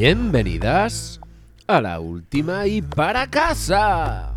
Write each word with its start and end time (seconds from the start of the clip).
Bienvenidas 0.00 1.18
a 1.66 1.80
la 1.80 1.98
última 1.98 2.68
y 2.68 2.80
para 2.82 3.26
casa. 3.26 4.32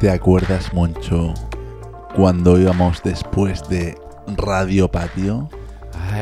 ¿Te 0.00 0.10
acuerdas, 0.10 0.74
Moncho, 0.74 1.34
cuando 2.16 2.58
íbamos 2.58 3.00
después 3.04 3.62
de 3.68 3.96
Radio 4.26 4.90
Patio? 4.90 5.48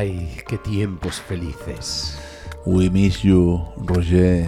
Ay, 0.01 0.35
qué 0.47 0.57
tiempos 0.57 1.21
felices. 1.21 2.17
We 2.65 2.89
miss 2.89 3.23
you, 3.23 3.61
Roger. 3.77 4.47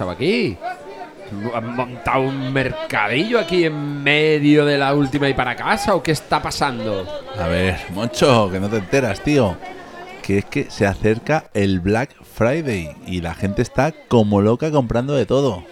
Pasado 0.00 0.10
aquí? 0.12 0.56
¿Han 1.54 1.76
montado 1.76 2.22
un 2.22 2.52
mercadillo 2.52 3.38
aquí 3.38 3.64
en 3.64 4.02
medio 4.02 4.64
de 4.64 4.78
la 4.78 4.94
última 4.94 5.28
y 5.28 5.34
para 5.34 5.54
casa 5.54 5.94
o 5.94 6.02
qué 6.02 6.12
está 6.12 6.40
pasando? 6.40 7.06
A 7.38 7.46
ver, 7.48 7.78
Moncho, 7.90 8.48
que 8.50 8.58
no 8.58 8.70
te 8.70 8.78
enteras, 8.78 9.20
tío. 9.20 9.56
Que 10.22 10.38
es 10.38 10.44
que 10.46 10.70
se 10.70 10.86
acerca 10.86 11.50
el 11.52 11.80
Black 11.80 12.16
Friday 12.22 12.96
y 13.06 13.20
la 13.20 13.34
gente 13.34 13.60
está 13.60 13.92
como 14.08 14.40
loca 14.40 14.70
comprando 14.70 15.14
de 15.14 15.26
todo. 15.26 15.64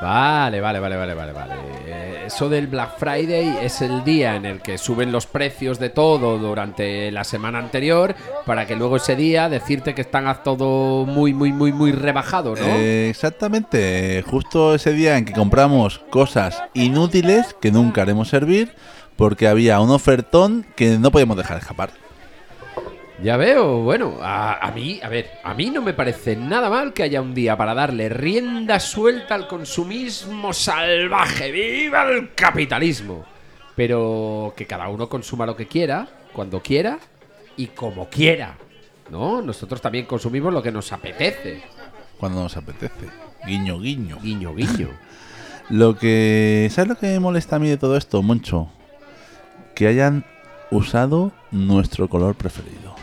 Vale, 0.00 0.60
vale, 0.60 0.78
vale, 0.78 0.96
vale, 0.96 1.14
vale, 1.14 1.32
vale. 1.32 1.54
Eh, 1.86 2.22
Eso 2.26 2.48
del 2.48 2.66
Black 2.66 2.98
Friday 2.98 3.58
es 3.62 3.80
el 3.80 4.04
día 4.04 4.36
en 4.36 4.44
el 4.44 4.60
que 4.60 4.78
suben 4.78 5.10
los 5.10 5.26
precios 5.26 5.78
de 5.78 5.90
todo 5.90 6.38
durante 6.38 7.10
la 7.10 7.24
semana 7.24 7.58
anterior 7.58 8.14
para 8.46 8.66
que 8.66 8.76
luego 8.76 8.96
ese 8.96 9.16
día 9.16 9.48
decirte 9.48 9.94
que 9.94 10.02
están 10.02 10.28
a 10.28 10.42
todo 10.42 11.04
muy, 11.06 11.32
muy, 11.34 11.52
muy, 11.52 11.72
muy 11.72 11.92
rebajado, 11.92 12.54
¿no? 12.54 12.64
Eh, 12.64 13.08
exactamente, 13.10 14.22
justo 14.26 14.74
ese 14.74 14.92
día 14.92 15.16
en 15.16 15.24
que 15.24 15.32
compramos 15.32 16.00
cosas 16.10 16.62
inútiles 16.74 17.56
que 17.60 17.72
nunca 17.72 18.02
haremos 18.02 18.28
servir 18.28 18.74
porque 19.16 19.48
había 19.48 19.80
un 19.80 19.90
ofertón 19.90 20.64
que 20.76 20.98
no 20.98 21.10
podíamos 21.10 21.36
dejar 21.36 21.58
escapar. 21.58 21.90
Ya 23.22 23.36
veo, 23.36 23.82
bueno, 23.82 24.18
a, 24.22 24.64
a 24.64 24.70
mí, 24.70 25.00
a 25.02 25.08
ver, 25.08 25.28
a 25.42 25.52
mí 25.52 25.70
no 25.70 25.82
me 25.82 25.92
parece 25.92 26.36
nada 26.36 26.70
mal 26.70 26.92
que 26.92 27.02
haya 27.02 27.20
un 27.20 27.34
día 27.34 27.56
para 27.56 27.74
darle 27.74 28.08
rienda 28.08 28.78
suelta 28.78 29.34
al 29.34 29.48
consumismo 29.48 30.52
salvaje. 30.52 31.50
¡Viva 31.50 32.04
el 32.04 32.32
capitalismo! 32.34 33.24
Pero 33.74 34.54
que 34.56 34.66
cada 34.66 34.88
uno 34.88 35.08
consuma 35.08 35.46
lo 35.46 35.56
que 35.56 35.66
quiera, 35.66 36.06
cuando 36.32 36.62
quiera 36.62 36.98
y 37.56 37.66
como 37.68 38.08
quiera. 38.08 38.56
¿No? 39.10 39.42
Nosotros 39.42 39.80
también 39.80 40.06
consumimos 40.06 40.52
lo 40.52 40.62
que 40.62 40.70
nos 40.70 40.92
apetece. 40.92 41.62
Cuando 42.18 42.42
nos 42.42 42.56
apetece. 42.56 43.08
Guiño, 43.44 43.80
guiño. 43.80 44.18
Guiño, 44.22 44.54
guiño. 44.54 44.88
Lo 45.70 45.98
que. 45.98 46.66
¿Sabes 46.70 46.88
lo 46.88 46.96
que 46.96 47.08
me 47.08 47.20
molesta 47.20 47.56
a 47.56 47.58
mí 47.58 47.68
de 47.68 47.76
todo 47.76 47.98
esto, 47.98 48.22
Moncho? 48.22 48.70
Que 49.74 49.86
hayan 49.86 50.24
usado 50.70 51.30
nuestro 51.50 52.08
color 52.08 52.36
preferido. 52.36 52.97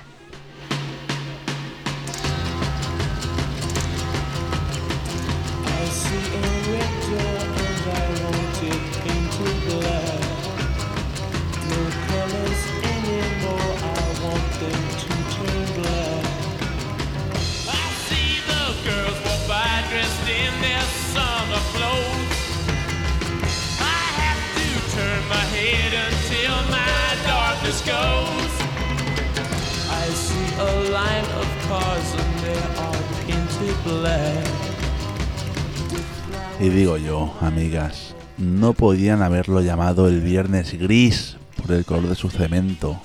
Y 36.59 36.69
digo 36.69 36.97
yo, 36.97 37.33
amigas, 37.41 38.15
no 38.37 38.73
podían 38.73 39.21
haberlo 39.21 39.61
llamado 39.61 40.07
el 40.07 40.21
viernes 40.21 40.77
gris 40.79 41.37
por 41.61 41.75
el 41.75 41.85
color 41.85 42.07
de 42.09 42.15
su 42.15 42.29
cemento, 42.29 43.01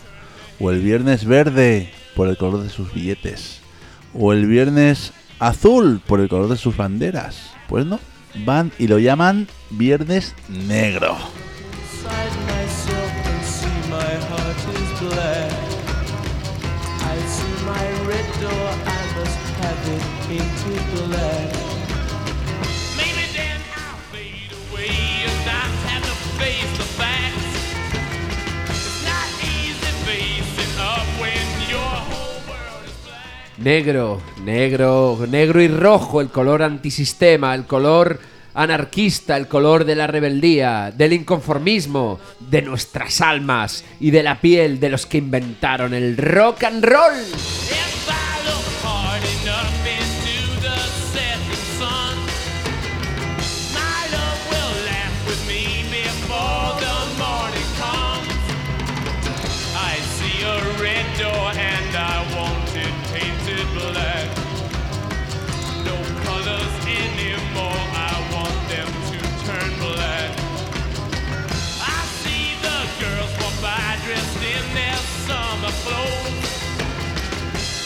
o 0.59 0.71
el 0.71 0.81
viernes 0.81 1.25
verde 1.25 1.91
por 2.15 2.29
el 2.29 2.37
color 2.37 2.63
de 2.63 2.71
sus 2.71 2.93
billetes, 2.93 3.61
o 4.15 4.33
el 4.33 4.47
viernes 4.47 5.13
azul 5.39 6.01
por 6.07 6.21
el 6.21 6.29
color 6.29 6.49
de 6.49 6.57
sus 6.57 6.77
banderas. 6.77 7.51
Pues 7.69 7.87
no, 7.87 7.99
van 8.45 8.73
y 8.79 8.87
lo 8.87 8.99
llaman 8.99 9.49
viernes 9.71 10.35
negro. 10.49 11.17
Negro, 33.61 34.23
negro, 34.43 35.19
negro 35.29 35.61
y 35.61 35.69
rojo, 35.69 36.23
el 36.23 36.31
color 36.31 36.63
antisistema, 36.63 37.55
el 37.55 37.67
color 37.67 38.19
anarquista, 38.55 39.37
el 39.37 39.49
color 39.49 39.85
de 39.85 39.97
la 39.97 40.07
rebeldía, 40.07 40.91
del 40.97 41.13
inconformismo, 41.13 42.19
de 42.39 42.63
nuestras 42.63 43.21
almas 43.21 43.85
y 44.01 44.13
de 44.13 44.23
la 44.23 44.41
piel 44.41 44.81
de 44.81 44.89
los 44.89 45.05
que 45.05 45.19
inventaron 45.19 45.93
el 45.93 46.17
rock 46.17 46.65
and 46.65 46.83
roll. 46.83 48.00
And 61.29 61.97
I 61.97 62.17
want 62.37 62.77
it 62.77 63.01
black. 63.75 64.29
No 65.85 65.97
colors 66.25 66.75
anymore, 66.87 67.83
I 67.93 68.15
want 68.33 68.57
them 68.69 68.89
to 69.11 69.19
turn 69.47 69.71
black. 69.79 70.31
I 71.83 72.01
see 72.23 72.57
the 72.63 72.79
girls 73.03 73.33
by 73.61 73.99
dressed 74.05 74.43
in 74.43 74.65
their 74.75 75.01
summer. 75.27 75.73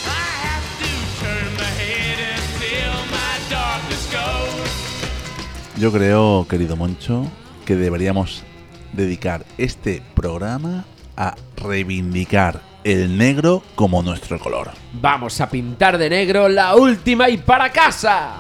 I 0.07 0.27
have 0.47 0.67
to 0.83 0.93
turn 1.23 1.47
my 1.57 1.73
head 1.83 2.19
until 2.39 2.93
my 3.11 3.35
darkness 3.51 4.05
goes. 4.13 5.81
Yo 5.81 5.91
creo, 5.91 6.47
querido 6.49 6.77
Moncho, 6.77 7.27
que 7.65 7.75
deberíamos 7.75 8.45
dedicar 8.93 9.45
este 9.59 10.03
programa 10.15 10.85
a 11.17 11.35
reivindicar 11.57 12.74
el 12.85 13.17
negro 13.17 13.63
como 13.75 14.03
nuestro 14.03 14.39
color. 14.39 14.71
Vamos 14.93 15.41
a 15.41 15.49
pintar 15.49 15.99
de 15.99 16.11
negro 16.11 16.49
la 16.49 16.77
última 16.77 17.29
y 17.31 17.39
para 17.39 17.73
casa. 17.73 18.35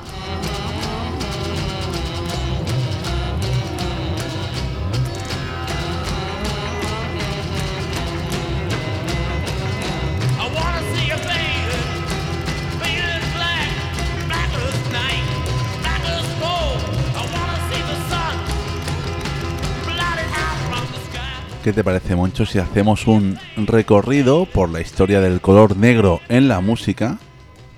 ¿Qué 21.64 21.72
te 21.72 21.82
parece, 21.82 22.14
Moncho, 22.14 22.44
si 22.44 22.58
hacemos 22.58 23.06
un 23.06 23.38
recorrido 23.56 24.44
por 24.44 24.68
la 24.68 24.82
historia 24.82 25.22
del 25.22 25.40
color 25.40 25.78
negro 25.78 26.20
en 26.28 26.46
la 26.46 26.60
música? 26.60 27.16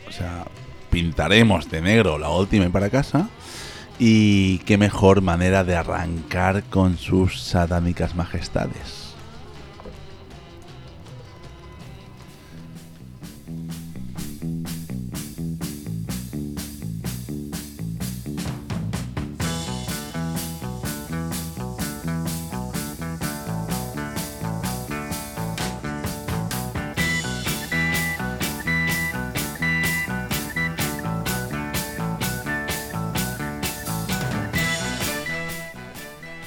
O 0.09 0.11
sea, 0.11 0.45
pintaremos 0.91 1.71
de 1.71 1.83
negro 1.83 2.19
la 2.19 2.29
última 2.31 2.65
y 2.67 2.69
para 2.69 2.91
casa. 2.91 3.29
Y 4.01 4.59
qué 4.67 4.77
mejor 4.77 5.23
manera 5.23 5.63
de 5.63 5.77
arrancar 5.77 6.65
con 6.65 6.99
sus 6.99 7.41
satánicas 7.41 8.17
majestades. 8.17 9.06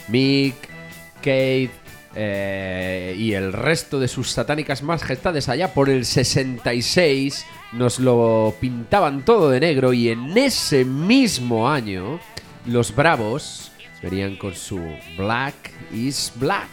Mick, 0.09 0.56
Kate 1.17 1.71
eh, 2.15 3.15
y 3.17 3.33
el 3.33 3.53
resto 3.53 4.00
de 4.00 4.07
sus 4.07 4.31
satánicas 4.31 4.81
majestades 4.81 5.47
allá 5.47 5.73
por 5.73 5.89
el 5.89 6.06
66 6.06 7.45
nos 7.73 8.00
lo 8.00 8.56
pintaban 8.59 9.23
todo 9.23 9.50
de 9.50 9.59
negro 9.59 9.94
y 9.94 10.09
en 10.09 10.38
ese 10.38 10.85
mismo 10.85 11.69
año 11.69 12.19
los 12.65 12.95
Bravos 12.95 13.71
venían 14.01 14.38
con 14.38 14.56
su 14.56 14.79
Black 15.17 15.71
is 15.94 16.31
Black. 16.35 16.67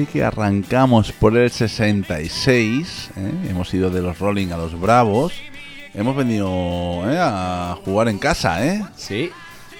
Así 0.00 0.06
que 0.06 0.24
arrancamos 0.24 1.12
por 1.12 1.36
el 1.36 1.50
66. 1.50 3.10
¿eh? 3.18 3.32
Hemos 3.50 3.74
ido 3.74 3.90
de 3.90 4.00
los 4.00 4.18
Rolling 4.18 4.48
a 4.48 4.56
los 4.56 4.80
Bravos. 4.80 5.34
Hemos 5.92 6.16
venido 6.16 6.48
¿eh? 7.04 7.18
a 7.20 7.76
jugar 7.84 8.08
en 8.08 8.16
casa, 8.16 8.66
¿eh? 8.66 8.82
Sí, 8.96 9.30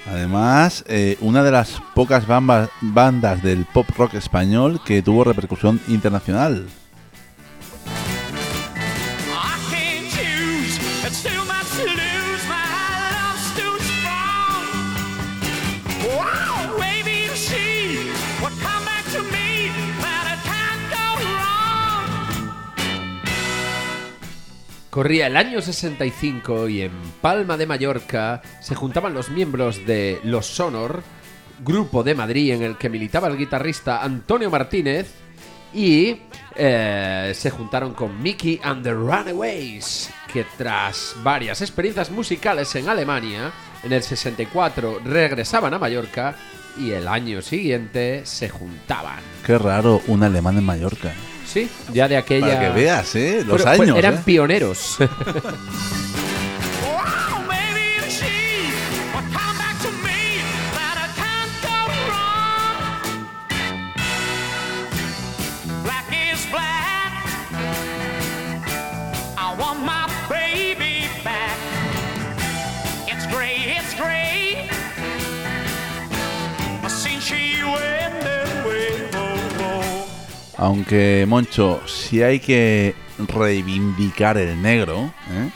Además, 0.07 0.85
eh, 0.89 1.17
una 1.23 1.43
de 1.43 1.53
las 1.53 1.81
pocas 1.95 2.27
bandas 2.27 3.43
del 3.43 3.65
pop 3.65 3.87
rock 3.97 4.13
español 4.13 4.83
que 4.85 5.01
tuvo 5.01 5.25
repercusión 5.25 5.81
internacional. 5.89 6.67
Corría 24.91 25.29
el 25.29 25.37
año 25.37 25.63
65 25.63 26.69
y 26.69 26.83
en 26.83 26.91
Palma 27.21 27.57
de 27.57 27.67
Mallorca 27.67 28.43
se 28.61 28.75
juntaban 28.75 29.15
los 29.15 29.31
miembros 29.31 29.87
de 29.87 30.21
Los 30.25 30.47
Sonor, 30.47 31.05
grupo 31.65 32.03
de 32.03 32.17
Madrid 32.17 32.53
en 32.53 32.63
el 32.63 32.77
que 32.77 32.89
militaba 32.89 33.29
el 33.29 33.39
guitarrista 33.39 34.03
Antonio 34.03 34.51
Martínez, 34.51 35.15
y 35.73 36.17
eh, 36.57 37.33
se 37.37 37.51
juntaron 37.51 37.95
con 37.95 38.21
Mickey 38.21 38.61
and 38.65 38.83
the 38.83 38.93
Runaways, 38.93 40.11
que 40.33 40.45
tras 40.59 41.15
varias 41.23 41.61
experiencias 41.61 42.11
musicales 42.11 42.75
en 42.75 42.89
Alemania, 42.89 43.53
en 43.85 43.93
el 43.93 44.03
64 44.03 45.03
regresaban 45.05 45.73
a 45.73 45.79
Mallorca 45.79 46.35
y 46.77 46.91
el 46.91 47.07
año 47.07 47.43
siguiente 47.43 48.27
se 48.27 48.49
juntaban. 48.49 49.21
Qué 49.47 49.57
raro, 49.57 50.03
un 50.09 50.25
alemán 50.25 50.59
en 50.59 50.65
Mallorca. 50.65 51.13
Sí, 51.53 51.69
ya 51.93 52.07
de 52.07 52.17
aquella... 52.17 52.47
Para 52.47 52.61
que 52.61 52.81
veas, 52.81 53.15
¿eh? 53.17 53.43
Los 53.45 53.63
fue- 53.63 53.73
años. 53.73 53.99
eran 53.99 54.15
¿eh? 54.15 54.23
pioneros. 54.25 54.99
Aunque, 80.61 81.25
Moncho, 81.27 81.81
si 81.87 82.23
hay 82.23 82.39
que 82.39 82.95
reivindicar 83.17 84.37
el 84.37 84.61
negro, 84.61 85.11
¿eh? 85.31 85.49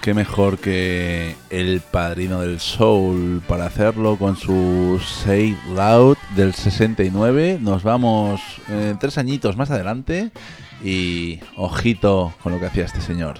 qué 0.00 0.12
mejor 0.12 0.58
que 0.58 1.36
el 1.50 1.80
padrino 1.80 2.40
del 2.40 2.58
soul 2.58 3.40
para 3.46 3.66
hacerlo 3.66 4.16
con 4.16 4.36
su 4.36 5.00
Say 5.24 5.56
Loud 5.72 6.16
del 6.34 6.52
69. 6.52 7.58
Nos 7.60 7.84
vamos 7.84 8.40
eh, 8.68 8.96
tres 8.98 9.18
añitos 9.18 9.56
más 9.56 9.70
adelante 9.70 10.32
y 10.82 11.38
ojito 11.54 12.34
con 12.42 12.52
lo 12.52 12.58
que 12.58 12.66
hacía 12.66 12.86
este 12.86 13.00
señor. 13.00 13.38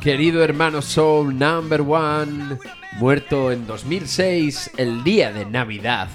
Querido 0.00 0.42
hermano 0.42 0.80
Soul 0.80 1.38
Number 1.38 1.82
One, 1.82 2.56
muerto 2.98 3.52
en 3.52 3.66
2006, 3.66 4.70
el 4.78 5.04
día 5.04 5.30
de 5.32 5.44
Navidad. 5.44 6.08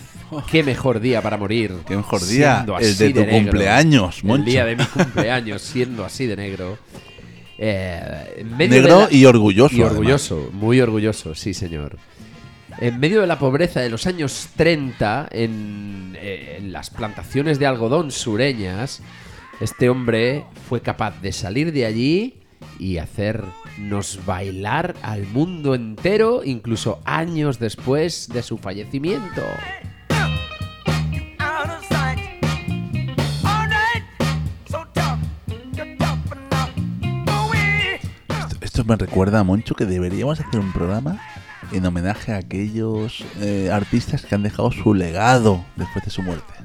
Qué 0.49 0.63
mejor 0.63 0.99
día 0.99 1.21
para 1.21 1.37
morir. 1.37 1.71
Qué 1.87 1.95
mejor 1.95 2.25
día, 2.25 2.65
el 2.79 2.97
de 2.97 3.09
tu 3.13 3.19
negro. 3.19 3.31
cumpleaños, 3.37 4.17
El 4.21 4.25
Moncho. 4.27 4.45
día 4.45 4.65
de 4.65 4.75
mi 4.75 4.85
cumpleaños, 4.85 5.61
siendo 5.73 6.03
así 6.03 6.25
de 6.25 6.35
negro. 6.35 6.79
Eh, 7.59 8.37
en 8.39 8.57
medio 8.57 8.81
Negro 8.81 8.99
de 9.01 9.05
la- 9.05 9.13
y 9.13 9.25
orgulloso. 9.25 9.75
Y 9.75 9.77
además. 9.81 9.91
orgulloso, 9.91 10.49
muy 10.53 10.81
orgulloso, 10.81 11.35
sí, 11.35 11.53
señor. 11.53 11.97
En 12.79 12.99
medio 12.99 13.21
de 13.21 13.27
la 13.27 13.37
pobreza 13.37 13.81
de 13.81 13.89
los 13.89 14.07
años 14.07 14.49
30, 14.57 15.29
en, 15.31 16.17
eh, 16.19 16.55
en 16.57 16.73
las 16.73 16.89
plantaciones 16.89 17.59
de 17.59 17.67
algodón 17.67 18.09
sureñas, 18.11 19.01
este 19.61 19.89
hombre 19.89 20.43
fue 20.67 20.81
capaz 20.81 21.21
de 21.21 21.31
salir 21.31 21.71
de 21.71 21.85
allí 21.85 22.39
y 22.79 22.97
hacernos 23.75 24.19
bailar 24.25 24.95
al 25.01 25.25
mundo 25.27 25.75
entero, 25.75 26.43
incluso 26.43 27.01
años 27.03 27.59
después 27.59 28.29
de 28.29 28.41
su 28.41 28.57
fallecimiento. 28.57 29.41
esto 38.61 38.83
me 38.83 38.97
recuerda, 38.97 39.41
Moncho, 39.45 39.73
que 39.73 39.85
deberíamos 39.85 40.37
hacer 40.41 40.59
un 40.59 40.73
programa 40.73 41.21
en 41.71 41.85
homenaje 41.85 42.33
a 42.33 42.37
aquellos 42.37 43.23
eh, 43.39 43.69
artistas 43.71 44.25
que 44.25 44.35
han 44.35 44.43
dejado 44.43 44.69
su 44.71 44.93
legado 44.93 45.63
después 45.77 46.03
de 46.03 46.11
su 46.11 46.21
muerte. 46.21 46.64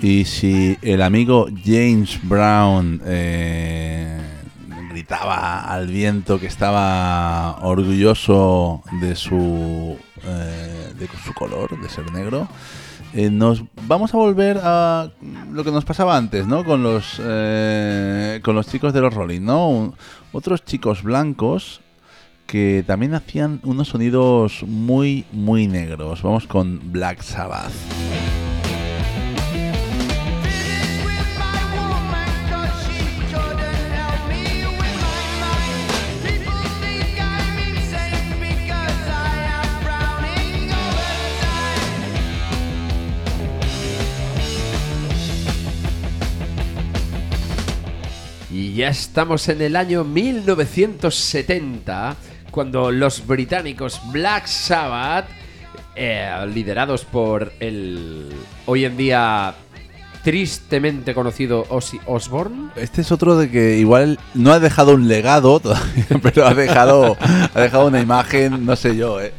Y 0.00 0.24
si 0.26 0.78
el 0.82 1.02
amigo 1.02 1.48
James 1.64 2.20
Brown 2.22 3.02
eh, 3.04 4.20
gritaba 4.90 5.60
al 5.60 5.88
viento 5.88 6.38
que 6.38 6.46
estaba 6.46 7.58
orgulloso 7.62 8.82
de 9.00 9.16
su, 9.16 9.96
eh, 10.24 10.92
de 10.96 11.08
su 11.24 11.34
color, 11.34 11.80
de 11.80 11.88
ser 11.88 12.12
negro, 12.12 12.46
eh, 13.12 13.30
nos 13.30 13.64
vamos 13.88 14.14
a 14.14 14.18
volver 14.18 14.60
a 14.62 15.10
lo 15.50 15.64
que 15.64 15.72
nos 15.72 15.84
pasaba 15.84 16.16
antes, 16.16 16.46
¿no? 16.46 16.64
Con 16.64 16.82
los, 16.82 17.20
eh, 17.20 18.40
con 18.44 18.54
los 18.54 18.68
chicos 18.68 18.92
de 18.92 19.00
los 19.00 19.12
Rolling, 19.12 19.40
¿no? 19.40 19.94
Otros 20.30 20.64
chicos 20.64 21.02
blancos 21.02 21.80
que 22.46 22.84
también 22.86 23.14
hacían 23.14 23.60
unos 23.64 23.88
sonidos 23.88 24.62
muy, 24.62 25.24
muy 25.32 25.66
negros. 25.66 26.22
Vamos 26.22 26.46
con 26.46 26.92
Black 26.92 27.22
Sabbath. 27.22 27.97
Ya 48.78 48.88
estamos 48.90 49.48
en 49.48 49.60
el 49.60 49.74
año 49.74 50.04
1970, 50.04 52.14
cuando 52.52 52.92
los 52.92 53.26
británicos 53.26 54.00
Black 54.12 54.46
Sabbath, 54.46 55.26
eh, 55.96 56.30
liderados 56.54 57.04
por 57.04 57.52
el 57.58 58.28
hoy 58.66 58.84
en 58.84 58.96
día 58.96 59.52
tristemente 60.22 61.12
conocido 61.12 61.66
Ozzy 61.70 61.98
Osbourne, 62.06 62.70
Este 62.76 63.00
es 63.00 63.10
otro 63.10 63.36
de 63.36 63.50
que 63.50 63.78
igual 63.78 64.20
no 64.34 64.52
ha 64.52 64.60
dejado 64.60 64.94
un 64.94 65.08
legado 65.08 65.58
todavía, 65.58 66.06
pero 66.22 66.46
ha 66.46 66.54
dejado, 66.54 67.16
ha 67.52 67.60
dejado 67.60 67.88
una 67.88 68.00
imagen, 68.00 68.64
no 68.64 68.76
sé 68.76 68.96
yo, 68.96 69.20
¿eh? 69.20 69.32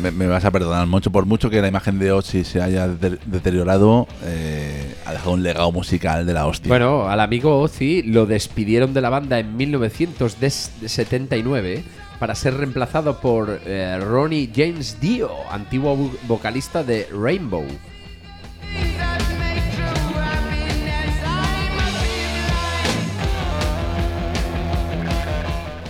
Me, 0.00 0.26
vas 0.26 0.44
a 0.46 0.50
perdonar 0.50 0.86
mucho, 0.86 1.10
por 1.12 1.26
mucho 1.26 1.50
que 1.50 1.60
la 1.60 1.68
imagen 1.68 1.98
de 1.98 2.12
Ozzy 2.12 2.44
se 2.44 2.62
haya 2.62 2.88
de- 2.88 3.18
deteriorado, 3.26 4.08
eh, 4.24 4.94
ha 5.04 5.12
dejado 5.12 5.32
un 5.32 5.42
legado 5.42 5.70
musical 5.70 6.24
de 6.24 6.32
la 6.32 6.46
hostia. 6.46 6.68
Bueno, 6.68 7.08
al 7.08 7.20
amigo 7.20 7.60
Ozzy 7.60 8.02
lo 8.02 8.24
despidieron 8.24 8.94
de 8.94 9.02
la 9.02 9.10
banda 9.10 9.38
en 9.38 9.54
1979 9.56 11.84
para 12.18 12.34
ser 12.34 12.54
reemplazado 12.56 13.20
por 13.20 13.60
eh, 13.66 13.98
Ronnie 14.00 14.50
James 14.54 14.98
Dio, 15.00 15.30
antiguo 15.50 15.94
vo- 15.96 16.16
vocalista 16.26 16.82
de 16.82 17.06
Rainbow. 17.12 17.66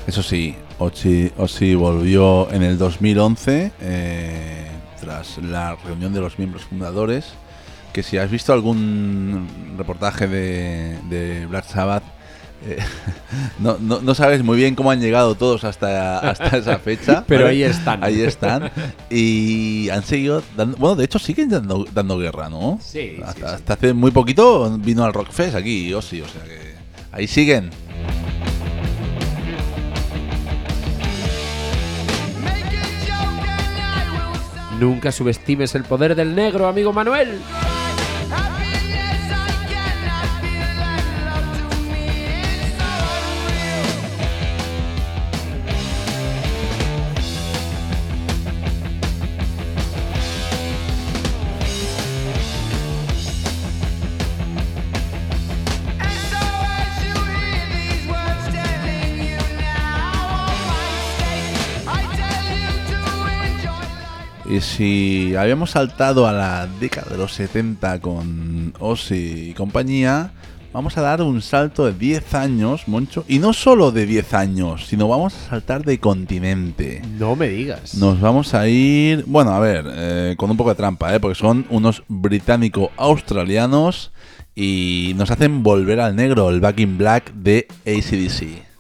Eso 0.07 0.23
sí, 0.23 0.55
Ozzy, 0.83 1.31
Ozzy 1.39 1.75
volvió 1.75 2.51
en 2.53 2.63
el 2.63 2.79
2011 2.79 3.73
eh, 3.81 4.67
tras 5.01 5.39
la 5.39 5.77
reunión 5.77 6.13
de 6.13 6.21
los 6.21 6.39
miembros 6.39 6.65
fundadores. 6.65 7.27
Que 7.93 8.03
si 8.03 8.17
has 8.17 8.31
visto 8.31 8.53
algún 8.53 9.47
reportaje 9.77 10.27
de, 10.27 10.99
de 11.11 11.45
Black 11.47 11.67
Sabbath, 11.67 12.03
eh, 12.67 12.79
no, 13.59 13.77
no- 13.81 14.01
no 14.01 14.15
sabes 14.15 14.43
muy 14.43 14.57
bien 14.57 14.75
cómo 14.75 14.91
han 14.91 15.01
llegado 15.01 15.35
todos 15.35 15.65
hasta, 15.65 16.19
hasta 16.21 16.57
esa 16.57 16.79
fecha. 16.79 17.25
Pero 17.29 17.49
ahí 17.49 17.63
están. 17.63 18.03
Ahí 18.03 18.23
están. 18.23 18.71
Y 19.11 19.91
han 19.91 20.03
seguido 20.05 20.43
dando. 20.57 20.77
Bueno, 20.79 20.97
de 20.97 21.05
hecho, 21.05 21.19
siguen 21.19 21.51
dando, 21.51 21.85
dando 21.93 22.17
guerra, 22.19 22.49
¿no? 22.49 22.79
Sí, 22.81 23.17
sí, 23.17 23.23
hasta, 23.23 23.49
sí. 23.49 23.55
hasta 23.57 23.73
hace 23.75 23.93
muy 23.93 24.11
poquito 24.11 24.71
vino 24.79 25.05
al 25.05 25.13
Rockfest 25.13 25.55
aquí, 25.55 25.93
Ozzy, 25.93 26.21
o 26.23 26.29
sea 26.29 26.43
que. 26.45 26.73
Ahí 27.15 27.27
siguen. 27.27 27.69
Nunca 34.83 35.13
subestimes 35.13 35.77
el 35.77 35.85
poder 35.85 36.17
del 36.17 36.35
negro, 36.35 36.67
amigo 36.67 36.93
Manuel. 36.93 37.39
Si 64.77 65.35
habíamos 65.37 65.73
saltado 65.73 66.27
a 66.27 66.33
la 66.33 66.67
década 66.81 67.11
de 67.11 67.19
los 67.19 67.35
70 67.35 68.01
con 68.01 68.73
Ozzy 68.79 69.51
y 69.51 69.55
compañía, 69.55 70.33
vamos 70.73 70.97
a 70.97 71.03
dar 71.03 71.21
un 71.21 71.43
salto 71.43 71.85
de 71.85 71.93
10 71.93 72.35
años, 72.35 72.89
Moncho. 72.89 73.25
Y 73.29 73.39
no 73.39 73.53
solo 73.53 73.93
de 73.93 74.07
10 74.07 74.33
años, 74.35 74.87
sino 74.87 75.09
vamos 75.09 75.35
a 75.35 75.51
saltar 75.51 75.85
de 75.85 76.01
continente. 76.01 77.03
No 77.19 77.37
me 77.37 77.49
digas. 77.49 77.97
Nos 77.97 78.19
vamos 78.21 78.55
a 78.55 78.67
ir, 78.67 79.25
bueno, 79.27 79.53
a 79.53 79.61
ver, 79.61 79.85
eh, 79.89 80.35
con 80.39 80.51
un 80.51 80.57
poco 80.57 80.71
de 80.71 80.77
trampa, 80.77 81.15
¿eh? 81.15 81.21
porque 81.21 81.39
son 81.39 81.67
unos 81.69 82.03
británico-australianos 82.09 84.11
y 84.55 85.13
nos 85.17 85.31
hacen 85.31 85.63
volver 85.63 86.01
al 86.01 86.17
negro, 86.17 86.49
el 86.49 86.61
Back 86.61 86.81
in 86.81 86.97
Black 86.97 87.35
de 87.35 87.69
ACDC. 87.87 88.72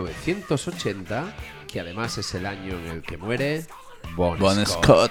1980, 0.00 1.34
que 1.70 1.80
además 1.80 2.16
es 2.16 2.34
el 2.34 2.46
año 2.46 2.78
en 2.78 2.86
el 2.86 3.02
que 3.02 3.18
muere 3.18 3.66
Bon, 4.16 4.38
Bon 4.38 4.66
Scott. 4.66 5.10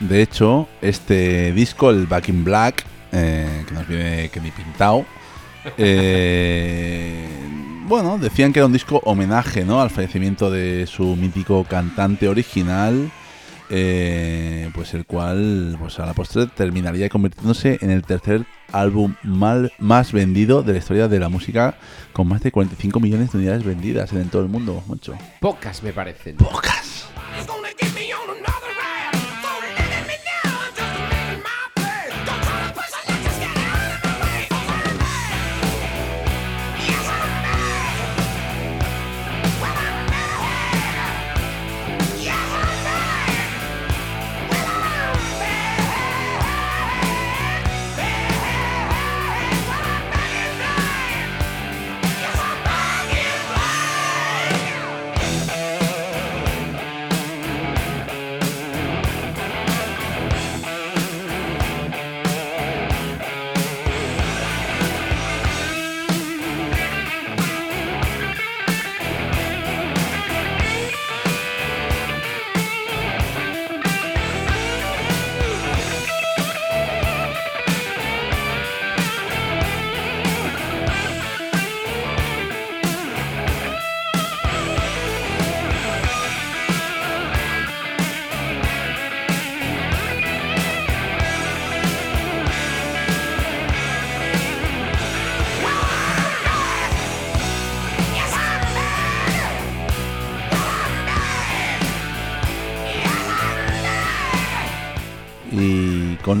De 0.00 0.22
hecho, 0.22 0.68
este 0.80 1.52
disco, 1.52 1.90
el 1.90 2.06
Back 2.06 2.28
in 2.28 2.44
Black, 2.44 2.84
eh, 3.10 3.64
que 3.66 3.74
nos 3.74 3.88
viene 3.88 4.28
que 4.28 4.40
ni 4.40 4.50
pintado, 4.50 5.06
eh, 5.78 7.26
bueno, 7.86 8.18
decían 8.18 8.52
que 8.52 8.60
era 8.60 8.66
un 8.66 8.72
disco 8.72 9.00
homenaje 9.04 9.64
¿no? 9.64 9.80
al 9.80 9.90
fallecimiento 9.90 10.50
de 10.50 10.86
su 10.86 11.16
mítico 11.16 11.64
cantante 11.64 12.28
original, 12.28 13.10
eh, 13.70 14.70
pues 14.74 14.94
el 14.94 15.06
cual 15.06 15.76
pues 15.78 15.98
a 15.98 16.06
la 16.06 16.14
postre 16.14 16.46
terminaría 16.46 17.08
convirtiéndose 17.08 17.78
en 17.80 17.90
el 17.90 18.02
tercer 18.02 18.44
álbum 18.72 19.14
mal- 19.22 19.72
más 19.78 20.12
vendido 20.12 20.62
de 20.62 20.72
la 20.72 20.78
historia 20.78 21.08
de 21.08 21.18
la 21.20 21.28
música, 21.28 21.76
con 22.12 22.28
más 22.28 22.42
de 22.42 22.52
45 22.52 23.00
millones 23.00 23.32
de 23.32 23.38
unidades 23.38 23.64
vendidas 23.64 24.12
en 24.12 24.28
todo 24.28 24.42
el 24.42 24.48
mundo, 24.48 24.82
mucho. 24.86 25.14
Pocas 25.40 25.82
me 25.82 25.92
parecen. 25.92 26.36
Pocas. 26.36 27.06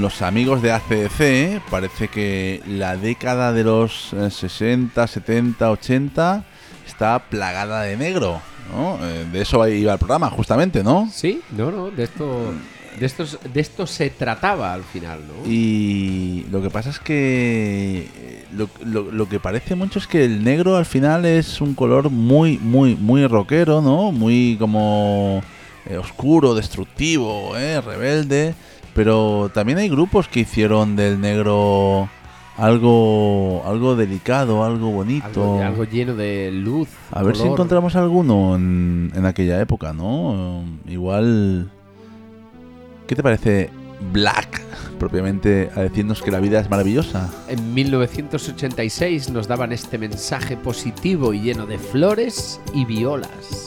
Los 0.04 0.20
amigos 0.20 0.60
de 0.60 0.70
ACDC 0.70 1.62
parece 1.70 2.08
que 2.08 2.60
la 2.66 2.94
década 2.98 3.54
de 3.54 3.64
los 3.64 4.12
eh, 4.12 4.30
60, 4.30 5.06
70, 5.06 5.70
80 5.70 6.44
está 6.86 7.18
plagada 7.30 7.80
de 7.84 7.96
negro, 7.96 8.42
¿no? 8.70 8.98
Eh, 9.02 9.24
de 9.32 9.40
eso 9.40 9.66
iba 9.66 9.94
el 9.94 9.98
programa, 9.98 10.28
justamente, 10.28 10.84
¿no? 10.84 11.08
Sí, 11.10 11.40
no, 11.56 11.70
no, 11.70 11.90
de 11.90 12.02
esto, 12.04 12.52
de 13.00 13.06
estos, 13.06 13.38
de 13.50 13.60
esto 13.62 13.86
se 13.86 14.10
trataba 14.10 14.74
al 14.74 14.84
final, 14.84 15.20
¿no? 15.26 15.50
Y 15.50 16.44
lo 16.50 16.60
que 16.60 16.68
pasa 16.68 16.90
es 16.90 16.98
que 16.98 18.06
eh, 18.14 18.44
lo, 18.52 18.68
lo- 18.84 19.10
lo 19.10 19.26
que 19.26 19.40
parece 19.40 19.74
mucho 19.74 19.98
es 19.98 20.06
que 20.06 20.22
el 20.26 20.44
negro 20.44 20.76
al 20.76 20.84
final 20.84 21.24
es 21.24 21.62
un 21.62 21.72
color 21.74 22.10
muy, 22.10 22.58
muy, 22.58 22.94
muy 22.94 23.26
rockero, 23.26 23.80
¿no? 23.80 24.12
Muy 24.12 24.56
como 24.60 25.42
eh, 25.86 25.96
oscuro, 25.96 26.54
destructivo, 26.54 27.56
¿eh? 27.56 27.80
rebelde. 27.80 28.54
Pero 28.94 29.50
también 29.52 29.78
hay 29.78 29.88
grupos 29.88 30.28
que 30.28 30.40
hicieron 30.40 30.96
del 30.96 31.20
negro 31.20 32.08
algo, 32.56 33.62
algo 33.66 33.96
delicado, 33.96 34.64
algo 34.64 34.90
bonito. 34.90 35.26
Algo, 35.26 35.62
algo 35.62 35.84
lleno 35.84 36.14
de 36.14 36.50
luz. 36.52 36.88
A 37.10 37.22
ver 37.22 37.36
si 37.36 37.42
encontramos 37.42 37.96
alguno 37.96 38.54
en, 38.54 39.10
en 39.14 39.26
aquella 39.26 39.60
época, 39.60 39.92
¿no? 39.92 40.64
Igual... 40.86 41.70
¿Qué 43.06 43.14
te 43.14 43.22
parece 43.22 43.70
Black? 44.12 44.62
Propiamente 44.98 45.70
a 45.74 45.80
decirnos 45.80 46.22
que 46.22 46.30
la 46.30 46.40
vida 46.40 46.60
es 46.60 46.70
maravillosa. 46.70 47.30
En 47.48 47.74
1986 47.74 49.30
nos 49.30 49.48
daban 49.48 49.72
este 49.72 49.98
mensaje 49.98 50.56
positivo 50.56 51.34
y 51.34 51.40
lleno 51.40 51.66
de 51.66 51.78
flores 51.78 52.60
y 52.72 52.84
violas. 52.84 53.63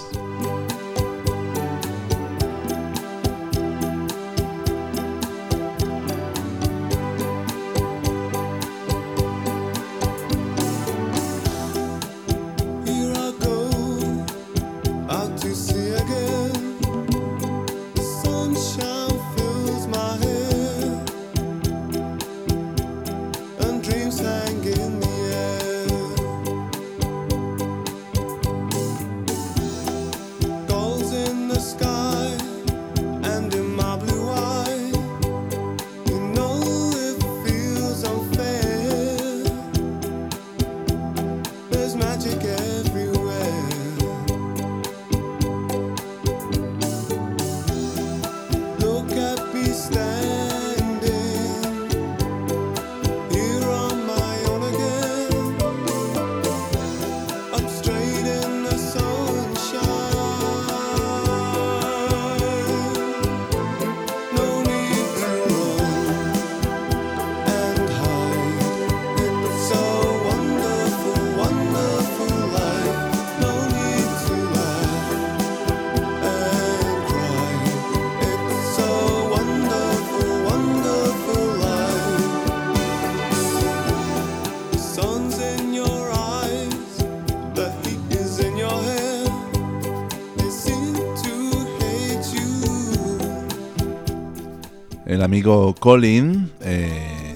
El 95.05 95.21
amigo 95.23 95.73
Colin, 95.79 96.51
eh, 96.61 97.35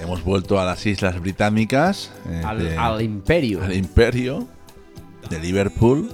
hemos 0.00 0.24
vuelto 0.24 0.58
a 0.58 0.64
las 0.64 0.84
Islas 0.86 1.20
Británicas, 1.20 2.10
eh, 2.28 2.42
Al, 2.44 2.58
de- 2.58 2.76
al 2.76 3.02
imperio. 3.02 3.62
al 3.62 3.74
imperio 3.74 4.46
de 5.28 5.38
Liverpool. 5.38 6.08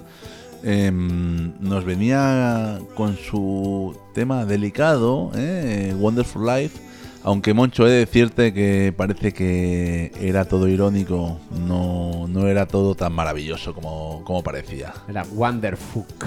Em, 0.65 1.53
nos 1.61 1.85
venía 1.85 2.81
con 2.97 3.17
su 3.17 3.97
tema 4.15 4.45
delicado, 4.45 5.31
eh, 5.37 5.95
Wonderful 5.97 6.45
Life. 6.45 6.81
Aunque 7.27 7.55
Moncho, 7.55 7.89
he 7.89 7.91
de 7.91 7.99
decirte 7.99 8.55
que 8.55 8.95
parece 8.97 9.33
que 9.33 10.13
era 10.21 10.45
todo 10.45 10.69
irónico, 10.69 11.41
no, 11.67 12.29
no 12.29 12.47
era 12.47 12.67
todo 12.67 12.95
tan 12.95 13.15
maravilloso 13.15 13.75
como, 13.75 14.23
como 14.23 14.45
parecía. 14.45 14.95
Era 15.09 15.25
Wonderfuck. 15.33 16.25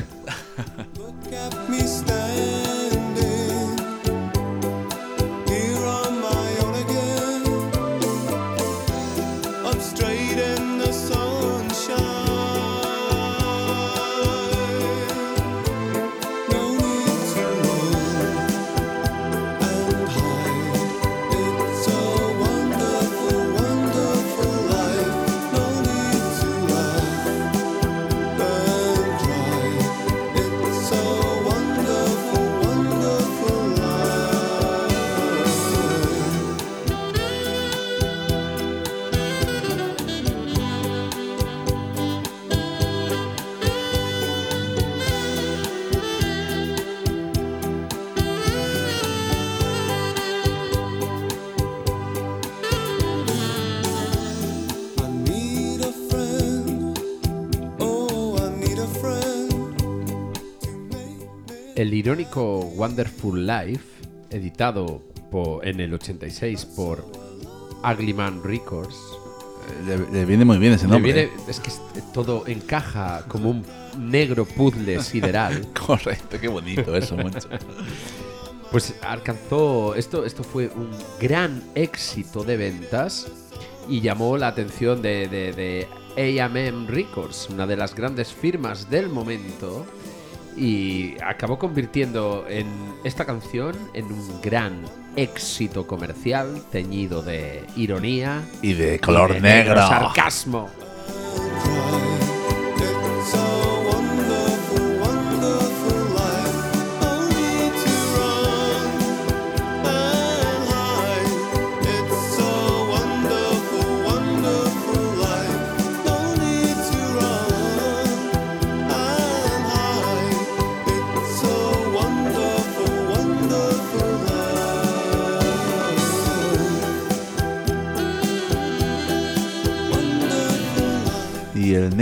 El 61.80 61.94
irónico 61.94 62.60
Wonderful 62.76 63.48
Life, 63.48 63.80
editado 64.32 65.02
en 65.64 65.80
el 65.80 65.94
86 65.94 66.66
por 66.76 67.06
Uglyman 67.84 68.44
Records. 68.44 68.98
Le, 69.88 69.98
le 70.12 70.26
viene 70.26 70.44
muy 70.44 70.58
bien 70.58 70.74
ese 70.74 70.88
nombre. 70.88 71.14
viene- 71.14 71.30
es 71.48 71.60
que 71.62 71.70
es- 71.70 71.82
todo 72.12 72.46
encaja 72.48 73.24
como 73.30 73.52
un 73.52 73.64
negro 73.98 74.44
puzzle 74.46 75.02
sideral. 75.04 75.68
Correcto, 75.86 76.38
qué 76.42 76.50
bonito 76.50 76.94
eso, 76.98 77.16
Moncho. 77.16 77.48
Pues 78.72 78.96
alcanzó, 79.02 79.96
esto, 79.96 80.26
esto 80.26 80.44
fue 80.44 80.68
un 80.76 80.90
gran 81.20 81.64
éxito 81.76 82.44
de 82.44 82.58
ventas 82.58 83.28
y 83.88 84.02
llamó 84.02 84.36
la 84.38 84.48
atención 84.48 85.02
de, 85.02 85.30
de, 85.30 85.54
de 85.54 86.42
A&M 86.44 86.88
Records, 86.88 87.48
una 87.50 87.66
de 87.66 87.78
las 87.78 87.96
grandes 87.96 88.34
firmas 88.34 88.90
del 88.90 89.08
momento, 89.10 89.86
y 90.60 91.16
acabó 91.24 91.58
convirtiendo 91.58 92.46
en 92.50 92.68
esta 93.04 93.26
canción 93.26 93.76
en 93.94 94.06
un 94.06 94.42
gran 94.42 94.82
éxito 95.16 95.88
comercial 95.88 96.62
teñido 96.72 97.22
de 97.22 97.66
ironía 97.76 98.42
Y 98.62 98.74
de 98.74 98.96
y 98.96 99.00
color 99.00 99.34
de 99.34 99.42
negro. 99.42 99.78
sarcasmo. 99.78 100.70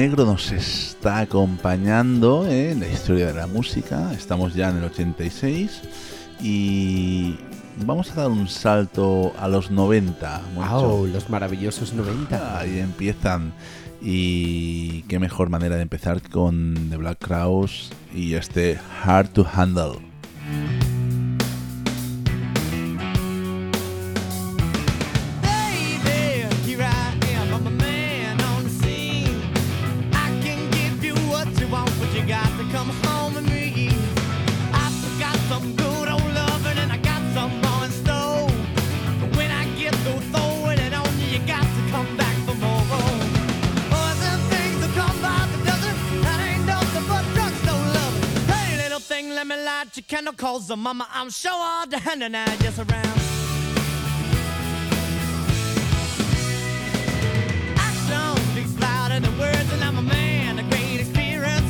Negro 0.07 0.25
nos 0.25 0.53
está 0.53 1.19
acompañando 1.19 2.47
¿eh? 2.47 2.71
en 2.71 2.79
la 2.79 2.87
historia 2.87 3.27
de 3.27 3.33
la 3.33 3.45
música. 3.45 4.13
Estamos 4.13 4.53
ya 4.53 4.69
en 4.69 4.77
el 4.77 4.85
86 4.85 5.81
y 6.41 7.35
vamos 7.85 8.11
a 8.11 8.21
dar 8.21 8.31
un 8.31 8.47
salto 8.47 9.33
a 9.37 9.49
los 9.49 9.69
90. 9.69 10.41
Moncho. 10.55 10.87
¡Wow! 10.87 11.07
Los 11.07 11.29
maravillosos 11.29 11.91
90. 11.91 12.57
Ahí 12.57 12.79
empiezan. 12.79 13.51
Y 14.01 15.01
qué 15.09 15.19
mejor 15.19 15.49
manera 15.49 15.75
de 15.75 15.81
empezar 15.81 16.21
con 16.21 16.87
The 16.89 16.95
Black 16.95 17.17
Crowes 17.19 17.89
y 18.15 18.35
este 18.35 18.79
Hard 19.03 19.31
to 19.31 19.45
Handle. 19.53 19.99
I'm 51.27 51.31
sure 51.33 51.51
all 51.51 51.85
the 51.85 51.99
hand 51.99 52.23
and 52.23 52.37
I 52.37 52.45
just 52.63 52.79
around. 52.79 53.19
Action 57.75 58.37
speaks 58.53 58.79
louder 58.79 59.19
than 59.19 59.37
words, 59.37 59.73
and 59.73 59.83
I'm 59.83 59.97
a 59.97 60.01
man 60.03 60.57
of 60.59 60.69
great 60.69 61.01
experience. 61.01 61.67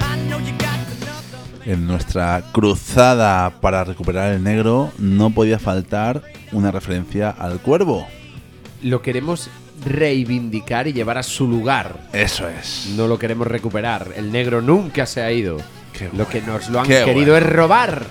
I 0.00 0.16
know 0.28 0.38
you 0.40 0.50
got 0.58 0.80
another. 0.98 1.64
En 1.64 1.86
nuestra 1.86 2.42
cruzada 2.50 3.50
para 3.60 3.84
recuperar 3.84 4.32
el 4.32 4.42
negro 4.42 4.90
no 4.98 5.30
podía 5.30 5.60
faltar 5.60 6.20
una 6.50 6.72
referencia 6.72 7.30
al 7.30 7.60
cuervo. 7.60 8.08
Lo 8.82 9.00
queremos 9.00 9.48
reivindicar 9.86 10.88
y 10.88 10.92
llevar 10.92 11.18
a 11.18 11.22
su 11.22 11.46
lugar. 11.46 12.00
Eso 12.12 12.48
es. 12.48 12.88
No 12.96 13.06
lo 13.06 13.16
queremos 13.16 13.46
recuperar. 13.46 14.08
El 14.16 14.32
negro 14.32 14.60
nunca 14.60 15.06
se 15.06 15.22
ha 15.22 15.30
ido. 15.30 15.58
Qué 15.92 16.10
Lo 16.12 16.26
que 16.26 16.40
nos 16.40 16.68
lo 16.68 16.80
han 16.80 16.88
qué 16.88 17.04
querido 17.04 17.34
bueno. 17.34 17.46
es 17.46 17.52
robar. 17.52 18.06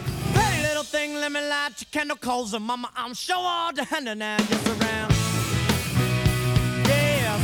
Light 1.72 1.82
your 1.82 1.88
candle, 1.92 2.18
cause 2.18 2.52
the 2.52 2.60
mama, 2.60 2.90
I'm 2.96 3.14
sure 3.14 3.36
all 3.38 3.74
the 3.74 3.84
hand 3.84 4.08
and 4.10 4.24
I 4.24 4.38
just 4.38 4.68
around. 4.68 5.14
Yeah, 6.88 7.36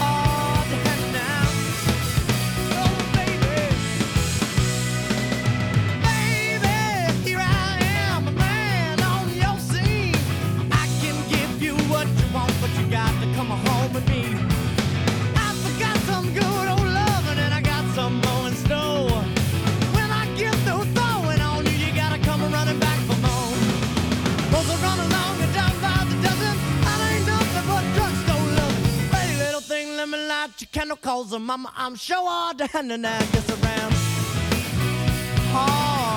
all 0.00 0.64
the 0.70 0.76
hand 0.76 0.98
cause 31.00 31.30
the 31.30 31.38
mama, 31.38 31.72
I'm 31.76 31.96
sure 31.96 32.16
all 32.18 32.54
the 32.54 32.66
gets 32.66 33.50
around. 33.50 33.94
Oh. 35.54 36.08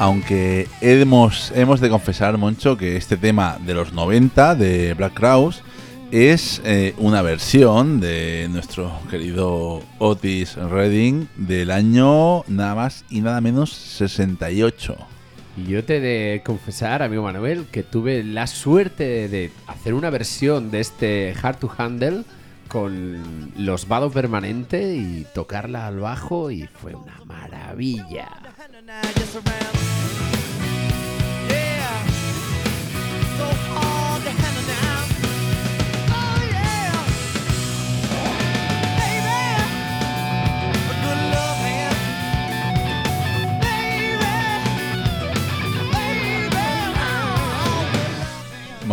Aunque 0.00 0.68
hemos, 0.80 1.50
hemos 1.56 1.80
de 1.80 1.88
confesar, 1.88 2.38
Moncho, 2.38 2.76
que 2.76 2.96
este 2.96 3.16
tema 3.16 3.58
de 3.66 3.74
los 3.74 3.92
90 3.92 4.54
de 4.54 4.94
Black 4.94 5.14
Crowes 5.14 5.64
es 6.12 6.62
eh, 6.64 6.94
una 6.98 7.20
versión 7.20 7.98
de 7.98 8.46
nuestro 8.48 8.92
querido 9.10 9.82
Otis 9.98 10.54
Redding 10.54 11.28
del 11.36 11.72
año 11.72 12.44
nada 12.46 12.76
más 12.76 13.04
y 13.10 13.22
nada 13.22 13.40
menos 13.40 13.72
68. 13.72 15.17
Y 15.58 15.66
yo 15.66 15.84
te 15.84 16.00
de 16.00 16.42
confesar, 16.44 17.02
amigo 17.02 17.24
Manuel, 17.24 17.66
que 17.72 17.82
tuve 17.82 18.22
la 18.22 18.46
suerte 18.46 19.28
de, 19.28 19.50
hacer 19.66 19.94
una 19.94 20.08
versión 20.10 20.70
de 20.70 20.80
este 20.80 21.34
Hard 21.42 21.58
to 21.58 21.70
Handle 21.76 22.22
con 22.68 23.50
los 23.56 23.88
vado 23.88 24.10
permanente 24.10 24.94
y 24.94 25.26
tocarla 25.34 25.86
al 25.88 26.00
bajo 26.00 26.50
y 26.50 26.68
fue 26.68 26.94
una 26.94 27.18
maravilla. 27.24 28.28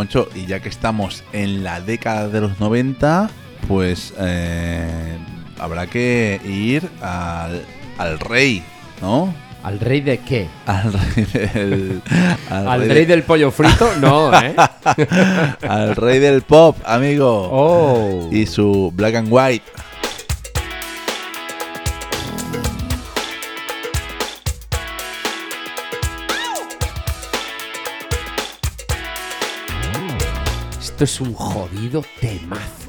Moncho, 0.05 0.29
y 0.35 0.45
ya 0.45 0.59
que 0.59 0.69
estamos 0.69 1.23
en 1.33 1.63
la 1.63 1.81
década 1.81 2.27
de 2.29 2.39
los 2.39 2.59
90, 2.59 3.27
pues 3.67 4.13
eh, 4.19 5.17
habrá 5.59 5.87
que 5.87 6.39
ir 6.45 6.87
al, 7.01 7.63
al 7.97 8.19
rey, 8.19 8.63
¿no? 9.01 9.33
¿Al 9.63 9.79
rey 9.79 10.01
de 10.01 10.19
qué? 10.19 10.47
Al 10.67 10.93
rey 10.93 11.25
del, 11.33 12.01
al 12.51 12.67
¿Al 12.67 12.79
rey 12.81 12.89
rey 12.89 13.05
de- 13.05 13.15
del 13.15 13.23
pollo 13.23 13.49
frito? 13.49 13.89
No, 13.99 14.31
¿eh? 14.39 14.53
al 15.67 15.95
rey 15.95 16.19
del 16.19 16.43
pop, 16.43 16.77
amigo. 16.85 17.49
Oh. 17.51 18.29
Y 18.31 18.45
su 18.45 18.91
black 18.95 19.15
and 19.15 19.29
white. 19.31 19.63
Esto 30.95 31.03
es 31.03 31.19
un 31.19 31.33
jodido 31.33 32.05
temazo. 32.21 32.84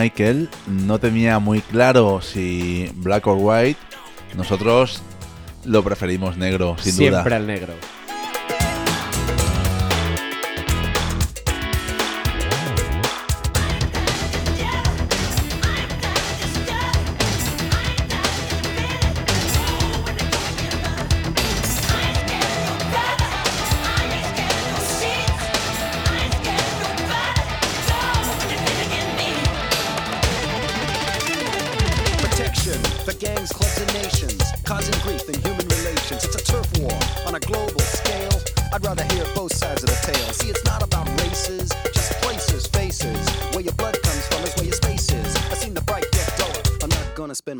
Michael 0.00 0.48
no 0.66 0.98
tenía 0.98 1.38
muy 1.40 1.60
claro 1.60 2.22
si 2.22 2.90
black 2.94 3.26
or 3.26 3.36
white. 3.38 3.78
Nosotros 4.34 5.02
lo 5.64 5.82
preferimos 5.84 6.38
negro, 6.38 6.76
sin 6.80 6.92
Siempre 6.94 7.22
duda. 7.24 7.36
al 7.36 7.46
negro. 7.46 7.74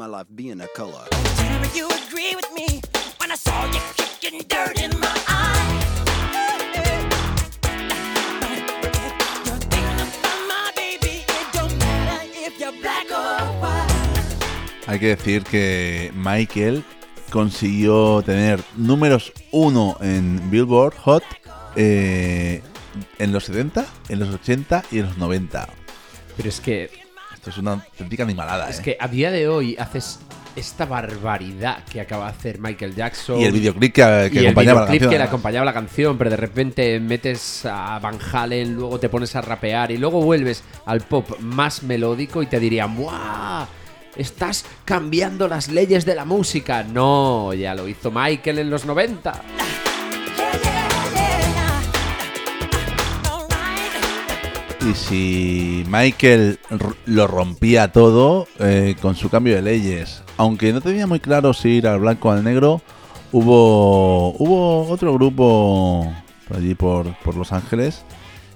My 0.00 0.06
life 0.06 0.28
being 0.34 0.62
a 0.62 0.68
color. 0.68 1.04
Tell 1.10 1.60
me 1.60 1.68
you 1.74 1.86
agree 2.06 2.34
with 2.34 2.50
me 2.54 2.80
when 3.18 3.30
I 3.30 3.34
saw 3.36 3.66
you 3.66 3.80
kicking 3.98 4.40
dirt 4.48 4.80
in 4.80 4.98
my 4.98 5.16
eye. 5.28 5.60
If 8.40 8.64
you're 9.44 9.60
thinking 9.68 10.00
about 10.08 10.40
my 10.48 10.72
baby, 10.74 11.14
it 11.28 11.46
don't 11.52 11.76
matter 11.78 12.20
if 12.32 12.58
you're 12.58 12.72
black 12.80 13.10
or 13.10 13.44
white. 13.60 14.86
Hay 14.86 14.98
que 14.98 15.08
decir 15.16 15.44
que 15.44 16.10
Michael 16.14 16.82
consiguió 17.30 18.22
tener 18.22 18.64
números 18.78 19.34
1 19.52 19.98
en 20.00 20.50
Billboard 20.50 20.94
Hot 21.04 21.24
eh, 21.76 22.62
en 23.18 23.32
los 23.32 23.44
70, 23.44 23.84
en 24.08 24.18
los 24.18 24.30
80 24.30 24.82
y 24.90 25.00
en 25.00 25.06
los 25.06 25.18
90. 25.18 25.68
Pero 26.38 26.48
es 26.48 26.60
que, 26.60 26.99
Esto 27.40 27.48
es 27.48 27.56
una 27.56 27.72
auténtica 27.72 28.22
animalada, 28.22 28.68
es 28.68 28.80
¿eh? 28.80 28.82
que 28.82 28.96
a 29.00 29.08
día 29.08 29.30
de 29.30 29.48
hoy 29.48 29.74
haces 29.78 30.18
esta 30.56 30.84
barbaridad 30.84 31.84
que 31.84 32.02
acaba 32.02 32.26
de 32.26 32.32
hacer 32.32 32.58
Michael 32.58 32.94
Jackson. 32.94 33.40
Y 33.40 33.44
el 33.44 33.52
videoclip 33.52 33.94
que, 33.94 34.28
que 34.30 34.34
y 34.34 34.38
el 34.40 34.48
acompañaba 34.48 34.80
la 34.80 34.86
videoclip 34.86 34.88
canción. 34.88 35.10
que 35.10 35.16
le 35.16 35.24
acompañaba 35.24 35.64
la 35.64 35.72
canción, 35.72 36.18
pero 36.18 36.28
de 36.28 36.36
repente 36.36 37.00
metes 37.00 37.64
a 37.64 37.98
Van 37.98 38.18
Halen, 38.20 38.74
luego 38.74 39.00
te 39.00 39.08
pones 39.08 39.34
a 39.36 39.40
rapear 39.40 39.90
y 39.90 39.96
luego 39.96 40.20
vuelves 40.20 40.62
al 40.84 41.00
pop 41.00 41.40
más 41.40 41.82
melódico 41.82 42.42
y 42.42 42.46
te 42.46 42.60
dirían, 42.60 42.94
¡Buah! 42.94 43.64
Estás 44.16 44.66
cambiando 44.84 45.48
las 45.48 45.68
leyes 45.68 46.04
de 46.04 46.14
la 46.14 46.26
música. 46.26 46.82
No, 46.82 47.54
ya 47.54 47.74
lo 47.74 47.88
hizo 47.88 48.10
Michael 48.10 48.58
en 48.58 48.68
los 48.68 48.84
90. 48.84 49.32
Y 54.88 54.94
si 54.94 55.84
Michael 55.88 56.58
lo 57.04 57.26
rompía 57.26 57.92
todo 57.92 58.46
eh, 58.58 58.96
con 59.02 59.14
su 59.14 59.28
cambio 59.28 59.54
de 59.54 59.62
leyes, 59.62 60.22
aunque 60.36 60.72
no 60.72 60.80
tenía 60.80 61.06
muy 61.06 61.20
claro 61.20 61.52
si 61.52 61.68
ir 61.68 61.86
al 61.86 62.00
blanco 62.00 62.28
o 62.28 62.32
al 62.32 62.42
negro, 62.42 62.80
hubo, 63.30 64.30
hubo 64.38 64.88
otro 64.88 65.12
grupo 65.12 66.10
por 66.48 66.56
allí 66.56 66.74
por, 66.74 67.14
por 67.18 67.36
Los 67.36 67.52
Ángeles 67.52 68.04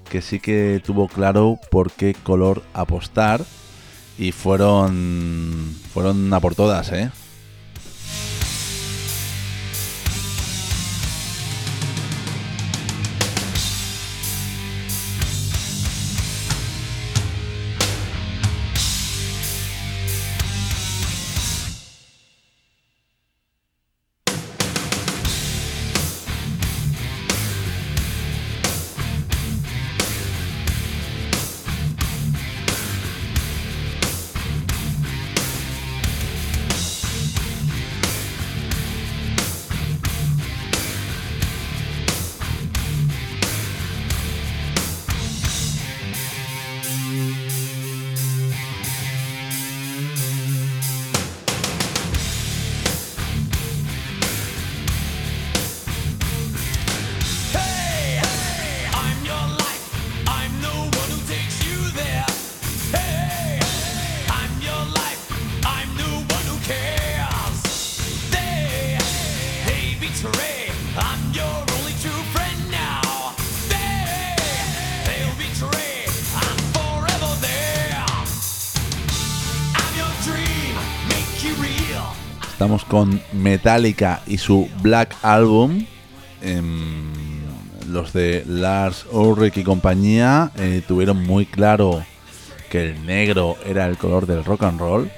que 0.08 0.22
sí 0.22 0.40
que 0.40 0.80
tuvo 0.84 1.08
claro 1.08 1.58
por 1.70 1.90
qué 1.90 2.14
color 2.14 2.62
apostar 2.72 3.44
y 4.18 4.32
fueron, 4.32 5.74
fueron 5.92 6.32
a 6.32 6.40
por 6.40 6.54
todas, 6.54 6.92
¿eh? 6.92 7.10
Con 82.94 83.20
Metallica 83.32 84.20
y 84.24 84.38
su 84.38 84.70
Black 84.80 85.16
Album. 85.22 85.84
Em, 86.40 87.10
los 87.88 88.12
de 88.12 88.44
Lars 88.46 89.04
Ulrich 89.10 89.56
y 89.56 89.64
compañía 89.64 90.52
eh, 90.54 90.80
tuvieron 90.86 91.20
muy 91.24 91.44
claro 91.44 92.04
que 92.70 92.90
el 92.90 93.04
negro 93.04 93.56
era 93.66 93.86
el 93.86 93.98
color 93.98 94.28
del 94.28 94.44
rock 94.44 94.62
and 94.62 94.78
roll. 94.78 95.10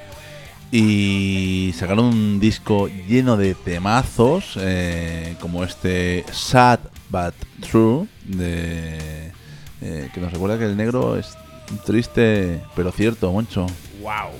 Y 0.73 1.75
sacaron 1.77 2.07
un 2.07 2.41
disco 2.41 2.89
lleno 2.89 3.37
de 3.37 3.55
temazos, 3.55 4.57
eh, 4.59 5.37
como 5.39 5.63
este 5.63 6.25
Sad 6.33 6.81
But 7.11 7.35
True, 7.61 8.07
eh, 8.41 9.33
que 10.15 10.19
nos 10.19 10.33
recuerda 10.33 10.59
que 10.59 10.65
el 10.65 10.79
negro 10.79 11.19
es 11.19 11.37
triste 11.85 12.63
pero 12.75 12.91
cierto, 12.91 13.31
Moncho. 13.31 13.67
¡Wow! 14.01 14.33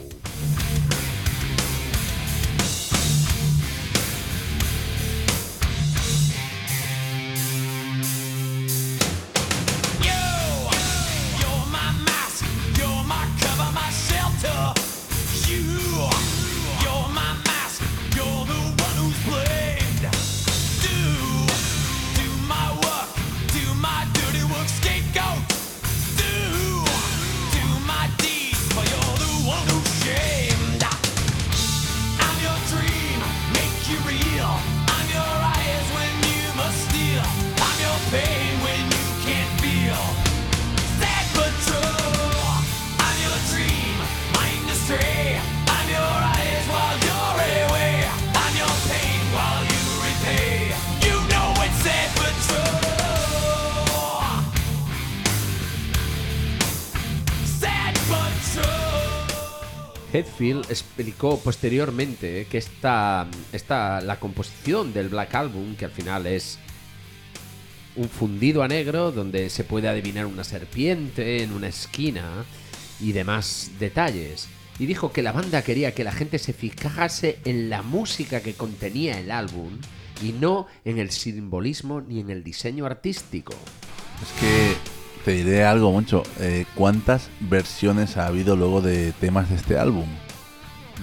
Explicó 60.53 61.39
posteriormente 61.39 62.47
que 62.51 62.59
esta, 62.59 63.27
esta, 63.53 64.01
la 64.01 64.19
composición 64.19 64.93
del 64.93 65.09
Black 65.09 65.35
Album, 65.35 65.77
que 65.77 65.85
al 65.85 65.91
final 65.91 66.27
es 66.27 66.59
un 67.97 68.09
fundido 68.09 68.63
a 68.63 68.69
negro 68.69 69.11
donde 69.13 69.51
se 69.51 69.65
puede 69.65 69.89
adivinar 69.89 70.27
una 70.27 70.45
serpiente 70.45 71.43
en 71.43 71.53
una 71.53 71.69
esquina 71.69 72.45
y 73.01 73.13
demás 73.13 73.71
detalles. 73.79 74.49
Y 74.79 74.87
dijo 74.87 75.13
que 75.13 75.23
la 75.23 75.33
banda 75.33 75.63
quería 75.63 75.95
que 75.95 76.05
la 76.05 76.13
gente 76.13 76.39
se 76.39 76.53
fijase 76.53 77.39
en 77.45 77.71
la 77.71 77.83
música 77.83 78.41
que 78.41 78.55
contenía 78.55 79.19
el 79.19 79.31
álbum 79.31 79.79
y 80.23 80.33
no 80.33 80.67
en 80.85 80.99
el 80.99 81.11
simbolismo 81.11 82.03
ni 82.03 82.21
en 82.21 82.31
el 82.31 82.45
diseño 82.45 82.85
artístico. 82.85 83.55
Es 84.23 84.41
que 84.41 84.77
te 85.25 85.33
diré 85.33 85.65
algo, 85.65 85.91
Moncho. 85.93 86.23
eh, 86.41 86.67
¿Cuántas 86.75 87.31
versiones 87.41 88.17
ha 88.17 88.27
habido 88.27 88.55
luego 88.55 88.83
de 88.83 89.13
temas 89.13 89.49
de 89.49 89.57
este 89.57 89.79
álbum? 89.79 90.07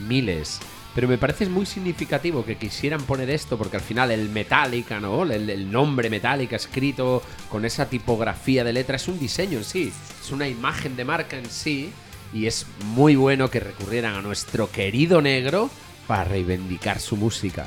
Miles. 0.08 0.60
Pero 0.95 1.08
me 1.08 1.17
parece 1.17 1.47
muy 1.49 1.65
significativo 1.65 2.45
que 2.45 2.58
quisieran 2.58 3.01
poner 3.01 3.29
esto 3.29 3.58
porque 3.58 3.77
al 3.77 3.82
final 3.82 4.12
el 4.12 4.29
Metallica, 4.29 4.99
¿no? 4.99 5.23
El, 5.23 5.71
nombre 5.71 6.10
Metallica 6.10 6.56
escrito 6.56 7.23
con 7.49 7.65
esa 7.65 7.89
tipografía 7.89 8.63
de 8.63 8.73
letra 8.73 8.97
es 8.97 9.08
un 9.08 9.19
diseño 9.19 9.58
en 9.58 9.63
sí, 9.63 9.91
es 10.21 10.32
una 10.32 10.47
imagen 10.47 10.95
de 10.95 11.06
marca 11.06 11.38
en 11.38 11.49
sí 11.49 11.91
y 12.32 12.45
es 12.45 12.67
muy 12.93 13.15
bueno 13.15 13.49
que 13.49 13.60
recurrieran 13.60 14.15
a 14.15 14.21
nuestro 14.21 14.69
querido 14.69 15.21
negro 15.21 15.69
para 16.06 16.25
reivindicar 16.25 16.99
su 16.99 17.17
música. 17.17 17.65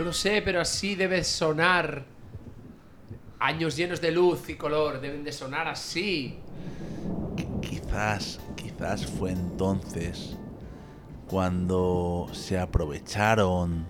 No 0.01 0.05
lo 0.05 0.13
sé, 0.13 0.41
pero 0.41 0.59
así 0.59 0.95
debe 0.95 1.23
sonar. 1.23 2.05
Años 3.37 3.77
llenos 3.77 4.01
de 4.01 4.09
luz 4.09 4.49
y 4.49 4.55
color 4.55 4.99
deben 4.99 5.23
de 5.23 5.31
sonar 5.31 5.67
así. 5.67 6.39
Quizás, 7.61 8.39
quizás 8.55 9.05
fue 9.05 9.31
entonces 9.31 10.37
cuando 11.27 12.27
se 12.31 12.57
aprovecharon 12.57 13.85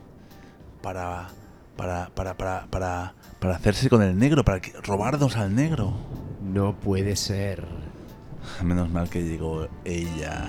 para, 0.82 1.30
para, 1.78 2.09
para, 2.14 2.36
para, 2.36 2.68
para, 2.70 3.14
para 3.39 3.55
hacerse 3.55 3.89
con 3.89 4.01
el 4.01 4.20
negro, 4.20 4.43
para 4.43 4.59
que, 4.59 4.74
robarnos 4.82 5.38
al 5.38 5.55
negro. 5.55 5.93
No 6.43 6.78
puede 6.78 7.16
ser. 7.16 7.66
Menos 8.62 8.89
mal 8.89 9.09
que 9.09 9.24
llegó 9.24 9.70
ella. 9.86 10.45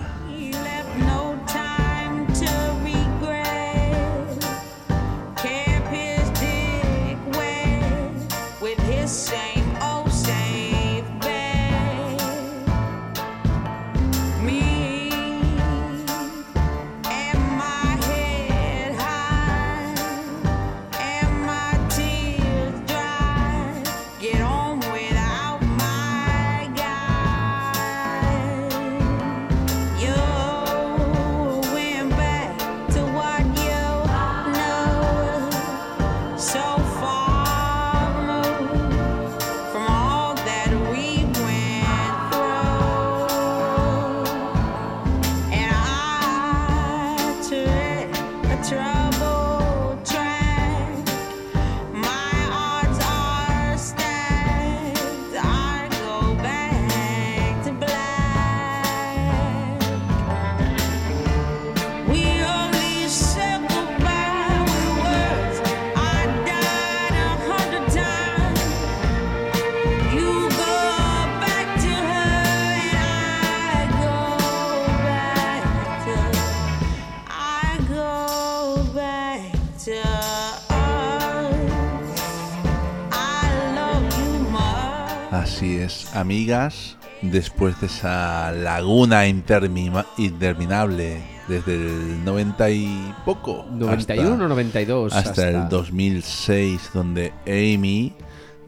después 87.21 87.79
de 87.79 87.87
esa 87.87 88.51
laguna 88.51 89.27
interminable 89.27 91.21
desde 91.47 91.75
el 91.75 92.23
90 92.23 92.69
y 92.71 93.13
poco. 93.25 93.65
91 93.71 94.31
hasta, 94.33 94.47
92. 94.47 95.13
Hasta 95.13 95.49
el 95.49 95.69
2006, 95.69 96.91
donde 96.93 97.33
Amy 97.45 98.13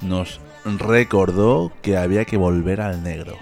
nos 0.01 0.39
recordó 0.65 1.71
que 1.81 1.97
había 1.97 2.25
que 2.25 2.37
volver 2.37 2.81
al 2.81 3.03
negro. 3.03 3.37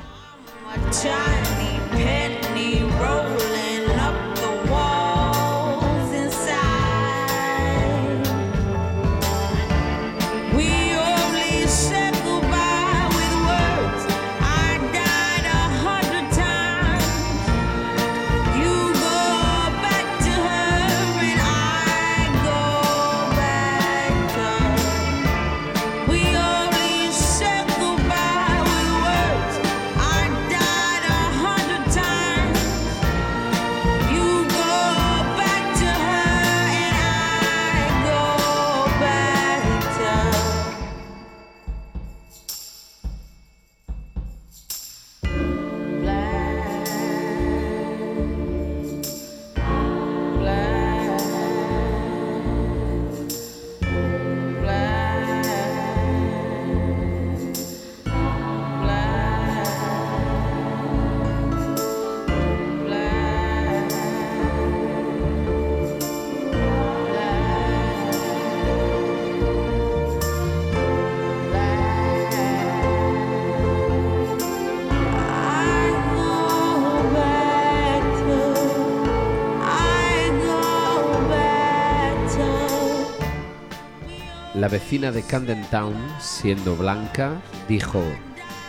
vecina 84.74 85.12
de 85.12 85.22
Camden 85.22 85.64
Town, 85.70 85.94
siendo 86.20 86.76
blanca, 86.76 87.40
dijo, 87.70 88.02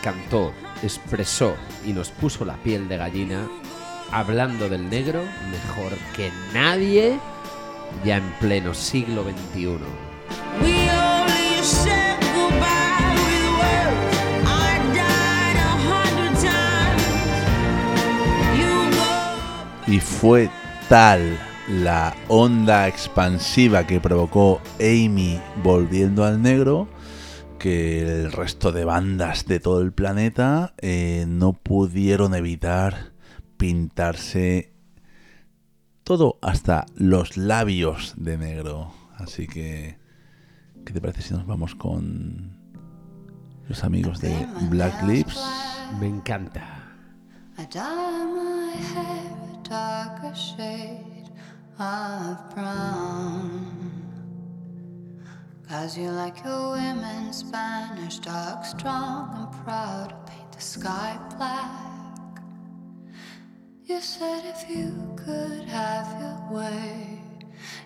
cantó, 0.02 0.52
expresó 0.82 1.57
y 1.86 1.94
nos 1.94 2.11
puso 2.11 2.44
la 2.44 2.57
piel 2.59 2.88
de 2.88 2.98
gallina, 2.98 3.48
hablando 4.12 4.68
del 4.68 4.90
negro 4.90 5.22
mejor 5.50 5.96
que 6.14 6.30
nadie 6.52 7.18
ya 8.05 8.18
en 8.18 8.30
pleno 8.38 8.74
siglo 8.74 9.24
XXI. 9.24 9.78
Y 19.86 20.00
fue 20.00 20.50
tal 20.90 21.38
la 21.68 22.14
onda 22.28 22.88
expansiva 22.88 23.86
que 23.86 24.00
provocó 24.00 24.60
Amy 24.80 25.40
volviendo 25.62 26.24
al 26.24 26.42
negro 26.42 26.88
que 27.58 28.02
el 28.02 28.32
resto 28.32 28.72
de 28.72 28.84
bandas 28.84 29.46
de 29.46 29.60
todo 29.60 29.80
el 29.80 29.92
planeta 29.92 30.74
eh, 30.78 31.24
no 31.26 31.54
pudieron 31.54 32.34
evitar 32.34 33.12
pintarse 33.56 34.74
todo 36.02 36.38
hasta 36.42 36.84
los 36.96 37.38
labios 37.38 38.12
de 38.18 38.36
negro. 38.36 38.92
Así 39.16 39.46
que, 39.46 39.96
¿qué 40.84 40.92
te 40.92 41.00
parece 41.00 41.22
si 41.22 41.32
nos 41.32 41.46
vamos 41.46 41.74
con 41.74 42.58
los 43.66 43.82
amigos 43.84 44.20
de 44.20 44.46
Black 44.68 45.02
Lips? 45.04 45.40
Me 45.98 46.06
encanta. 46.08 46.82
I 47.56 47.66
dye 47.70 47.80
my 47.80 48.76
hair 48.76 49.32
a 49.54 49.68
darker 49.68 50.34
shade 50.34 51.13
of 51.79 52.55
brown. 52.55 53.75
Cause 55.68 55.99
you 55.99 56.11
like 56.11 56.45
your 56.45 56.72
women 56.72 57.33
Spanish, 57.33 58.18
dark, 58.18 58.64
strong, 58.64 59.31
and 59.35 59.64
proud 59.64 60.11
to 60.11 60.33
paint 60.33 60.53
the 60.53 60.61
sky 60.61 61.18
black. 61.37 62.41
You 63.87 64.01
said 64.01 64.45
if 64.45 64.70
you 64.70 64.93
could 65.16 65.68
have 65.68 66.07
your 66.20 66.59
way, 66.59 67.20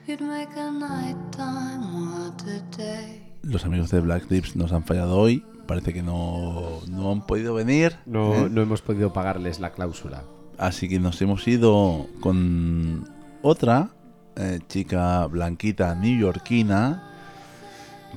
you'd 0.07 0.21
make 0.21 0.55
a 0.57 0.71
nighttime 0.71 1.83
what 2.13 2.43
a 2.47 2.61
day. 2.77 3.23
Los 3.43 3.65
amigos 3.65 3.91
de 3.91 4.01
Black 4.01 4.31
Lips 4.31 4.57
nos 4.57 4.73
han 4.73 4.85
fallado 4.85 5.17
hoy. 5.17 5.45
Parece 5.67 5.93
que 5.93 6.03
no, 6.03 6.81
no 6.89 7.13
han 7.13 7.27
podido 7.27 7.55
venir. 7.55 7.97
No, 8.07 8.35
¿eh? 8.35 8.49
no 8.51 8.63
hemos 8.63 8.83
podido 8.83 9.13
pagarles 9.13 9.61
la 9.61 9.71
cláusula. 9.73 10.25
Así 10.59 10.89
que 10.89 10.99
nos 10.99 11.21
hemos 11.23 11.47
ido 11.47 12.07
con 12.21 13.09
otra 13.43 13.91
eh, 14.37 14.61
chica 14.69 15.27
blanquita 15.27 15.95
neoyorquina 15.95 17.03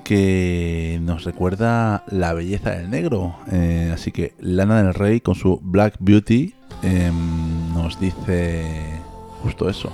que 0.04 1.00
nos 1.04 1.24
recuerda 1.24 2.04
la 2.08 2.34
belleza 2.34 2.72
del 2.72 2.90
negro. 2.90 3.36
Eh, 3.52 3.92
así 3.94 4.12
que 4.12 4.34
Lana 4.40 4.82
del 4.82 4.94
Rey 4.94 5.22
con 5.22 5.36
su 5.36 5.60
Black 5.62 5.96
Beauty 6.00 6.56
em, 6.84 7.74
nos 7.74 8.00
dice 8.00 9.02
justo 9.42 9.70
eso. 9.70 9.92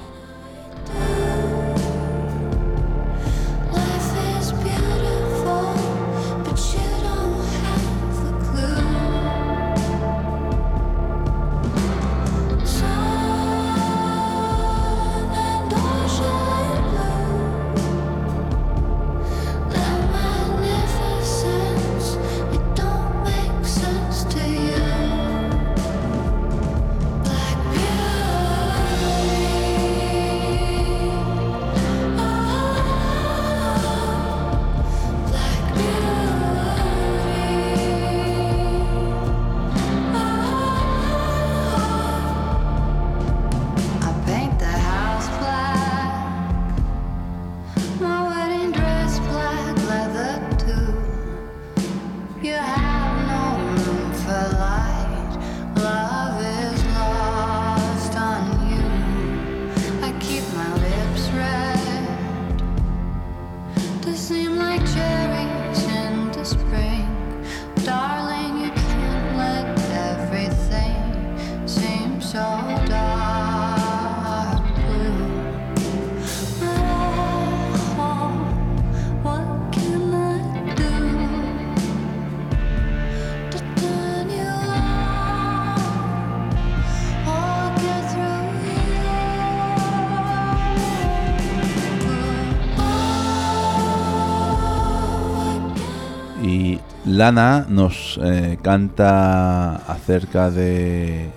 Lana 97.18 97.66
nos 97.68 98.20
eh, 98.24 98.60
canta 98.62 99.76
acerca 99.76 100.52
de 100.52 101.32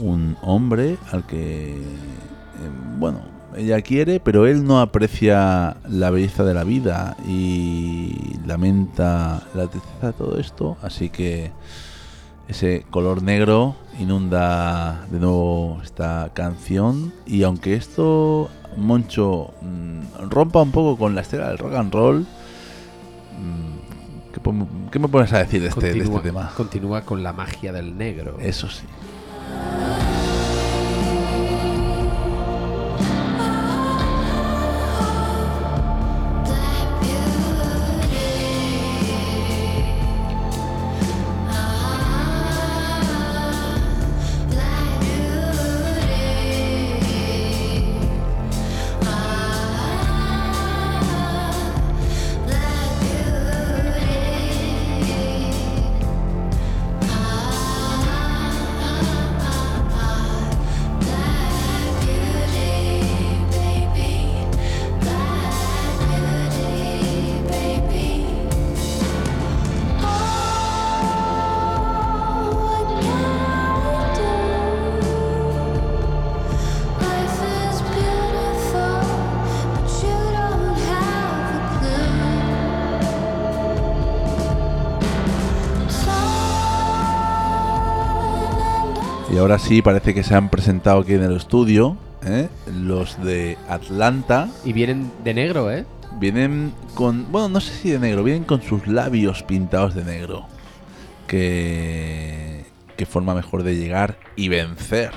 un 0.00 0.36
hombre 0.42 0.98
al 1.12 1.24
que, 1.24 1.76
eh, 1.76 1.80
bueno, 2.98 3.20
ella 3.56 3.80
quiere, 3.82 4.18
pero 4.18 4.48
él 4.48 4.64
no 4.64 4.80
aprecia 4.80 5.76
la 5.88 6.10
belleza 6.10 6.42
de 6.42 6.54
la 6.54 6.64
vida 6.64 7.16
y 7.24 8.36
lamenta 8.44 9.44
la 9.54 9.68
tristeza 9.68 10.08
de 10.08 10.12
todo 10.12 10.38
esto, 10.40 10.76
así 10.82 11.08
que 11.08 11.52
ese 12.48 12.84
color 12.90 13.22
negro 13.22 13.76
inunda 14.00 15.06
de 15.12 15.20
nuevo 15.20 15.78
esta 15.84 16.30
canción. 16.34 17.12
Y 17.26 17.44
aunque 17.44 17.74
esto, 17.74 18.50
Moncho, 18.76 19.54
mm, 19.60 20.30
rompa 20.30 20.62
un 20.62 20.72
poco 20.72 20.98
con 20.98 21.14
la 21.14 21.20
estela 21.20 21.48
del 21.50 21.58
rock 21.58 21.74
and 21.74 21.94
roll, 21.94 22.26
¿qué, 24.90 24.98
me 24.98 25.08
pones 25.08 25.32
a 25.32 25.38
decir 25.38 25.62
de 25.62 25.68
este, 25.68 25.92
de 25.92 25.98
este 25.98 26.18
tema? 26.20 26.52
continúa 26.56 27.02
con 27.02 27.22
la 27.22 27.32
magia 27.32 27.72
del 27.72 27.96
negro. 27.96 28.36
Eso 28.40 28.68
sí. 28.68 28.84
Ahora 89.42 89.58
sí, 89.58 89.82
parece 89.82 90.14
que 90.14 90.22
se 90.22 90.34
han 90.34 90.48
presentado 90.48 91.00
aquí 91.00 91.14
en 91.14 91.24
el 91.24 91.36
estudio 91.36 91.96
¿eh? 92.24 92.48
los 92.72 93.22
de 93.22 93.58
Atlanta. 93.68 94.48
Y 94.64 94.72
vienen 94.72 95.10
de 95.24 95.34
negro, 95.34 95.70
¿eh? 95.70 95.84
Vienen 96.18 96.72
con, 96.94 97.30
bueno, 97.32 97.48
no 97.48 97.60
sé 97.60 97.74
si 97.74 97.90
de 97.90 97.98
negro, 97.98 98.22
vienen 98.22 98.44
con 98.44 98.62
sus 98.62 98.86
labios 98.86 99.42
pintados 99.42 99.94
de 99.94 100.04
negro. 100.04 100.46
Que, 101.26 102.66
qué 102.96 103.04
forma 103.04 103.34
mejor 103.34 103.64
de 103.64 103.76
llegar 103.76 104.16
y 104.36 104.48
vencer. 104.48 105.10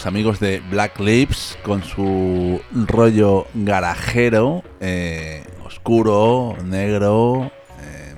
Los 0.00 0.06
amigos 0.06 0.40
de 0.40 0.62
Black 0.70 0.98
Lips 0.98 1.58
con 1.62 1.84
su 1.84 2.58
rollo 2.72 3.46
garajero, 3.52 4.64
eh, 4.80 5.44
oscuro, 5.62 6.56
negro. 6.64 7.52
eh, 7.82 8.14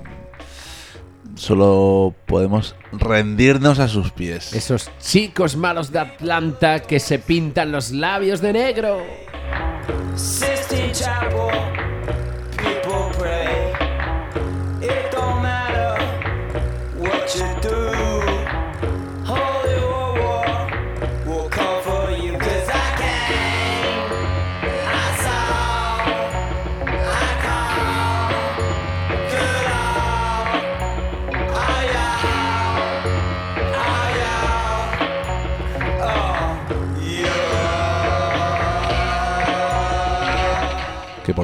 solo 1.35 2.15
podemos 2.25 2.77
rendirnos 2.93 3.79
a 3.79 3.89
sus 3.89 4.11
pies. 4.11 4.53
Esos 4.53 4.91
chicos 5.01 5.57
malos 5.57 5.91
de 5.91 5.99
Atlanta 5.99 6.79
que 6.79 7.01
se 7.01 7.19
pintan 7.19 7.73
los 7.73 7.91
labios 7.91 8.39
de 8.39 8.53
negro. 8.53 9.01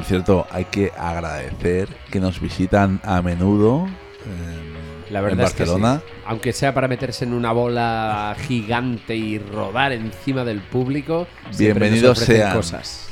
Por 0.00 0.06
cierto, 0.06 0.46
hay 0.50 0.64
que 0.64 0.92
agradecer 0.96 1.86
que 2.10 2.20
nos 2.20 2.40
visitan 2.40 3.02
a 3.04 3.20
menudo 3.20 3.86
en, 4.24 5.12
La 5.12 5.20
verdad 5.20 5.40
en 5.40 5.44
es 5.46 5.52
que 5.52 5.64
Barcelona. 5.64 6.00
sí. 6.02 6.12
Aunque 6.24 6.52
sea 6.54 6.72
para 6.72 6.88
meterse 6.88 7.26
en 7.26 7.34
una 7.34 7.52
bola 7.52 8.34
gigante 8.48 9.14
y 9.14 9.38
rodar 9.38 9.92
encima 9.92 10.42
del 10.42 10.62
público, 10.62 11.26
Bienvenidos 11.58 12.18
sean. 12.20 12.56
cosas. 12.56 13.09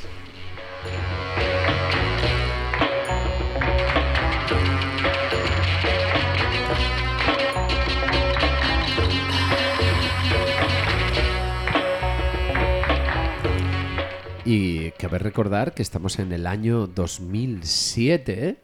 Y 14.51 14.89
cabe 14.93 15.19
recordar 15.19 15.75
que 15.75 15.83
estamos 15.83 16.17
en 16.17 16.31
el 16.31 16.47
año 16.47 16.87
2007 16.87 18.49
¿eh? 18.49 18.57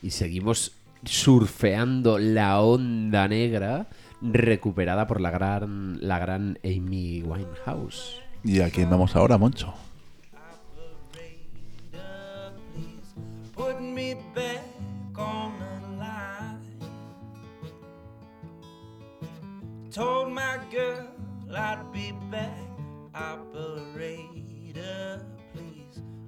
y 0.00 0.10
seguimos 0.12 0.76
surfeando 1.04 2.20
la 2.20 2.60
onda 2.60 3.26
negra 3.26 3.88
recuperada 4.20 5.08
por 5.08 5.20
la 5.20 5.32
gran, 5.32 5.98
la 6.00 6.20
gran 6.20 6.60
Amy 6.62 7.24
Winehouse. 7.24 8.20
¿Y 8.44 8.60
a 8.60 8.70
quién 8.70 8.88
vamos 8.88 9.16
ahora, 9.16 9.36
Moncho? 9.36 9.74
Told 19.90 20.32
my 20.32 20.60
girl 20.70 21.08
I'd 21.50 21.92
be 21.92 22.12
back. 22.30 22.62
Operator. 23.14 24.12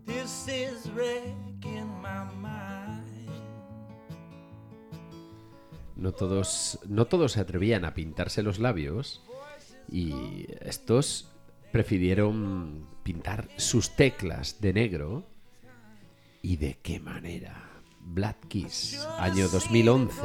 This 0.07 0.49
is 0.49 0.91
wrecking 0.95 1.89
my 2.03 2.25
mind. 2.41 3.05
No 5.97 6.13
todos, 6.13 6.79
no 6.87 7.07
todos 7.07 7.33
se 7.33 7.41
atrevían 7.41 7.85
a 7.85 7.95
pintarse 7.95 8.43
los 8.43 8.59
labios 8.59 9.23
y 9.89 10.47
estos 10.61 11.31
prefirieron 11.73 12.87
pintar 13.03 13.49
sus 13.57 13.97
teclas 13.97 14.61
de 14.61 14.73
negro. 14.73 15.27
¿Y 16.43 16.57
de 16.57 16.79
qué 16.83 17.01
manera? 17.01 17.83
Black 18.01 18.49
Kiss, 18.49 19.07
año 19.19 19.49
2011. 19.49 20.21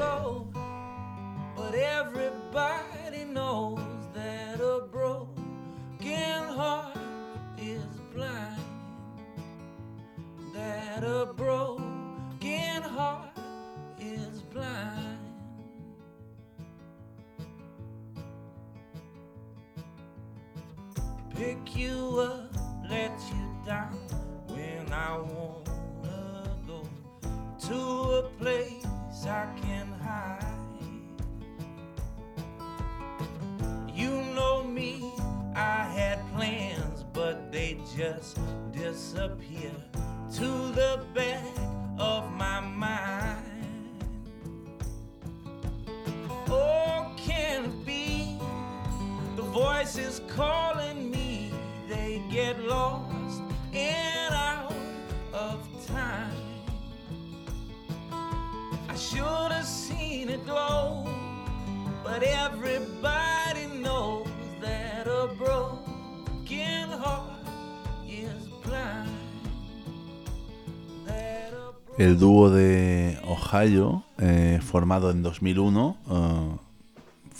Eh, 74.17 74.59
formado 74.63 75.11
en 75.11 75.21
2001, 75.21 75.97
eh, 76.09 76.57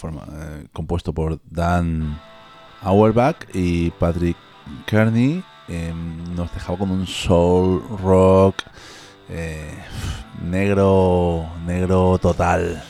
eh, 0.04 0.68
compuesto 0.72 1.14
por 1.14 1.40
Dan 1.50 2.20
Auerbach 2.82 3.38
y 3.54 3.90
Patrick 3.92 4.38
Kearney, 4.86 5.44
eh, 5.68 5.94
nos 6.36 6.54
dejaba 6.54 6.78
con 6.78 6.92
un 6.92 7.08
soul 7.08 7.82
rock 8.04 8.64
negro, 10.42 11.48
negro 11.66 12.18
total. 12.20 12.84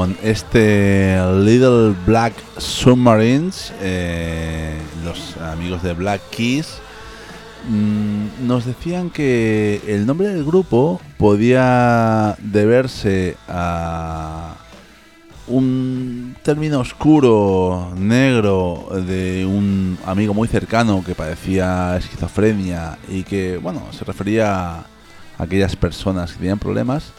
Con 0.00 0.16
este 0.22 1.18
Little 1.44 1.94
Black 2.06 2.32
Submarines, 2.56 3.70
eh, 3.82 4.78
los 5.04 5.36
amigos 5.36 5.82
de 5.82 5.92
Black 5.92 6.22
Keys 6.30 6.78
mm, 7.68 8.46
nos 8.46 8.64
decían 8.64 9.10
que 9.10 9.82
el 9.86 10.06
nombre 10.06 10.28
del 10.28 10.42
grupo 10.42 11.02
podía 11.18 12.34
deberse 12.40 13.36
a 13.46 14.54
un 15.46 16.34
término 16.44 16.80
oscuro, 16.80 17.92
negro, 17.94 18.88
de 19.06 19.44
un 19.44 19.98
amigo 20.06 20.32
muy 20.32 20.48
cercano 20.48 21.04
que 21.04 21.14
padecía 21.14 21.98
esquizofrenia 21.98 22.96
y 23.06 23.22
que, 23.22 23.58
bueno, 23.58 23.82
se 23.90 24.06
refería 24.06 24.76
a 24.76 24.86
aquellas 25.36 25.76
personas 25.76 26.32
que 26.32 26.38
tenían 26.38 26.58
problemas. 26.58 27.12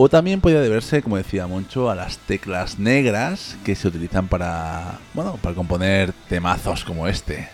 O 0.00 0.08
también 0.08 0.40
podía 0.40 0.60
deberse, 0.60 1.02
como 1.02 1.16
decía 1.16 1.48
Moncho, 1.48 1.90
a 1.90 1.96
las 1.96 2.18
teclas 2.18 2.78
negras 2.78 3.56
que 3.64 3.74
se 3.74 3.88
utilizan 3.88 4.28
para, 4.28 5.00
bueno, 5.12 5.40
para 5.42 5.56
componer 5.56 6.12
temazos 6.28 6.84
como 6.84 7.08
este. 7.08 7.48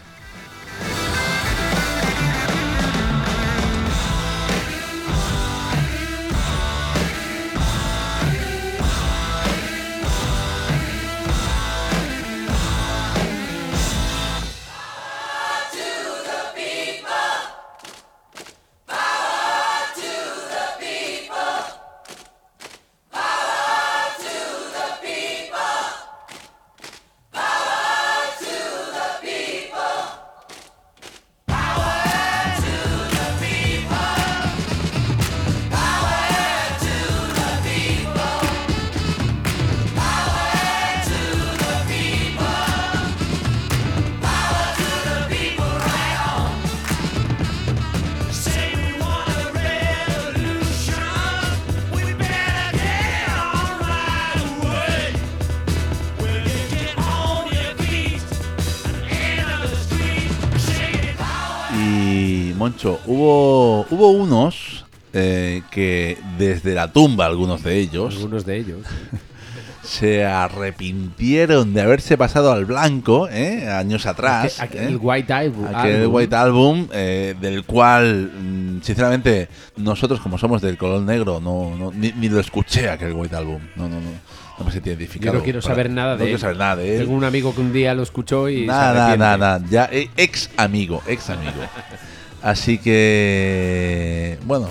Hubo, 63.07 63.87
hubo 63.91 64.11
unos 64.11 64.85
eh, 65.13 65.63
que 65.71 66.19
desde 66.39 66.75
la 66.75 66.93
tumba, 66.93 67.27
algunos 67.27 67.63
de 67.63 67.79
ellos, 67.79 68.15
Algunos 68.17 68.45
de 68.45 68.57
ellos. 68.59 68.81
se 69.83 70.25
arrepintieron 70.25 71.75
de 71.75 71.83
haberse 71.83 72.17
pasado 72.17 72.53
al 72.53 72.65
blanco 72.65 73.29
eh, 73.31 73.69
años 73.69 74.07
atrás. 74.07 74.61
Aquel- 74.61 74.95
eh. 74.95 74.97
White 74.97 75.33
Album. 75.33 75.67
Aquel 75.75 76.07
White 76.07 76.35
Album, 76.37 76.89
eh, 76.93 77.35
del 77.41 77.65
cual, 77.65 78.31
mm, 78.35 78.81
sinceramente, 78.83 79.49
nosotros 79.77 80.21
como 80.21 80.39
somos 80.39 80.63
del 80.63 80.79
color 80.79 81.03
negro, 81.03 81.39
no, 81.41 81.77
no- 81.77 81.93
ni, 81.93 82.13
ni 82.13 82.29
lo 82.29 82.41
escuché 82.41 82.89
aquel 82.89 83.13
White 83.13 83.37
Album. 83.37 83.61
No, 83.77 83.89
no, 83.89 83.97
no. 84.01 84.35
No 84.57 84.65
me 84.65 84.71
sentí 84.71 84.89
identificado. 84.89 85.33
Yo 85.33 85.39
no 85.41 85.45
quiero 85.45 85.61
para- 85.61 85.75
saber 85.75 85.91
nada 85.91 86.13
de 86.13 86.19
No 86.19 86.25
quiero 86.25 86.37
él. 86.37 86.41
saber 86.41 86.57
nada 86.57 86.77
de 86.77 86.95
él. 86.95 87.01
Tengo 87.03 87.15
un 87.17 87.25
amigo 87.25 87.53
que 87.55 87.61
un 87.61 87.73
día 87.73 87.93
lo 87.93 88.05
escuchó 88.05 88.49
y. 88.49 88.61
se 88.61 88.67
Nada, 88.67 88.83
nada, 88.95 89.05
arrepiente. 89.07 89.19
nada, 89.19 89.37
nada. 89.59 89.67
Ya, 89.69 89.89
eh, 89.93 90.11
ex 90.17 90.49
amigo, 90.57 91.03
ex 91.09 91.29
amigo. 91.31 91.53
Así 92.45 92.77
que, 92.79 94.39
bueno, 94.45 94.69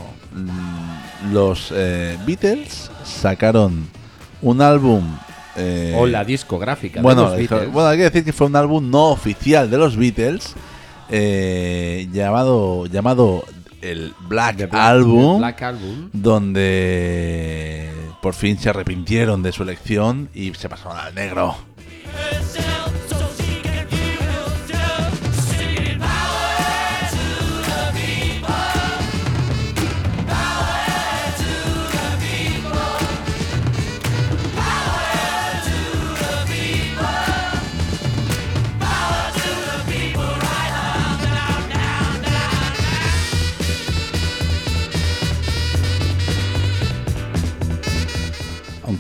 los 1.32 1.74
eh, 1.76 2.17
Beatles 2.26 2.91
sacaron 3.03 3.88
un 4.43 4.61
álbum. 4.61 5.03
eh, 5.55 5.93
O 5.97 6.05
la 6.05 6.24
discográfica. 6.24 6.99
de 6.99 7.03
bueno, 7.03 7.24
los 7.24 7.36
Beatles. 7.36 7.71
bueno, 7.71 7.89
hay 7.89 7.97
que 7.97 8.03
decir 8.03 8.24
que 8.24 8.32
fue 8.34 8.45
un 8.47 8.55
álbum 8.55 8.89
no 8.91 9.09
oficial 9.09 9.69
de 9.71 9.78
los 9.78 9.97
Beatles 9.97 10.53
eh, 11.09 12.07
llamado 12.11 12.86
llamado 12.86 13.43
el 13.82 14.13
Black, 14.28 14.57
The 14.57 14.65
Black- 14.67 14.82
Album, 14.82 15.34
The 15.34 15.38
Black 15.39 15.61
Album. 15.63 16.09
donde 16.13 17.89
por 18.21 18.34
fin 18.36 18.57
se 18.59 18.69
arrepintieron 18.69 19.41
de 19.43 19.51
su 19.51 19.63
elección 19.63 20.30
y 20.36 20.53
se 20.53 20.69
pasaron 20.69 20.97
al 20.99 21.13
negro. 21.15 21.55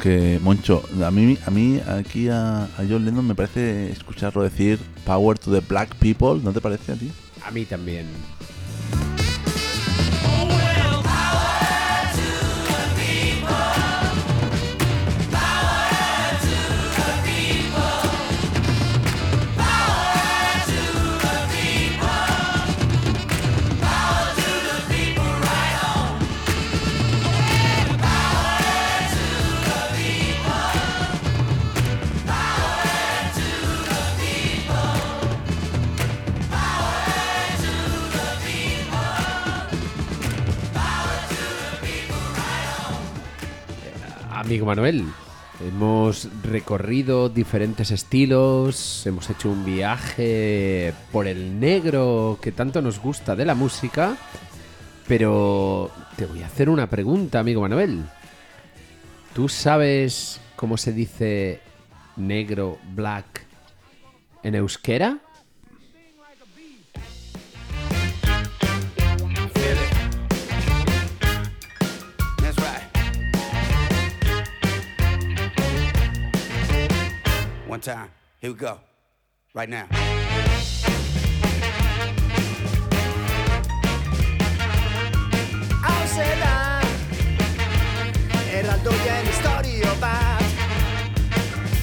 Aunque, 0.03 0.37
Moncho, 0.43 0.83
a 1.01 1.11
mí, 1.11 1.37
a 1.45 1.49
mí 1.49 1.79
aquí 1.87 2.27
a, 2.27 2.63
a 2.65 2.83
John 2.89 3.05
Lennon 3.05 3.25
me 3.25 3.35
parece 3.35 3.89
escucharlo 3.89 4.43
decir 4.43 4.77
Power 5.05 5.39
to 5.39 5.49
the 5.49 5.61
Black 5.61 5.95
People, 5.95 6.41
¿no 6.43 6.51
te 6.51 6.59
parece 6.59 6.91
a 6.91 6.95
ti? 6.95 7.09
A 7.41 7.51
mí 7.51 7.63
también. 7.63 8.05
Manuel, 44.65 45.05
hemos 45.65 46.27
recorrido 46.43 47.29
diferentes 47.29 47.91
estilos, 47.91 49.05
hemos 49.05 49.29
hecho 49.29 49.49
un 49.49 49.65
viaje 49.65 50.93
por 51.11 51.27
el 51.27 51.59
negro 51.59 52.39
que 52.41 52.51
tanto 52.51 52.81
nos 52.81 52.99
gusta 52.99 53.35
de 53.35 53.45
la 53.45 53.55
música, 53.55 54.17
pero 55.07 55.91
te 56.15 56.25
voy 56.25 56.43
a 56.43 56.47
hacer 56.47 56.69
una 56.69 56.87
pregunta, 56.89 57.39
amigo 57.39 57.61
Manuel. 57.61 58.03
¿Tú 59.33 59.49
sabes 59.49 60.39
cómo 60.55 60.77
se 60.77 60.93
dice 60.93 61.61
negro, 62.15 62.77
black 62.93 63.45
en 64.43 64.55
euskera? 64.55 65.19
One 77.73 77.81
time. 77.81 78.11
Here 78.39 78.51
we 78.51 78.55
go. 78.55 78.77
Right 79.55 79.67
now. 79.67 79.87
How 85.81 86.05
said 86.05 86.39
I? 86.43 86.83
Heraldo 88.51 88.91
ya 88.91 89.19
en 89.21 89.25
historia 89.25 89.91
va. 89.99 90.37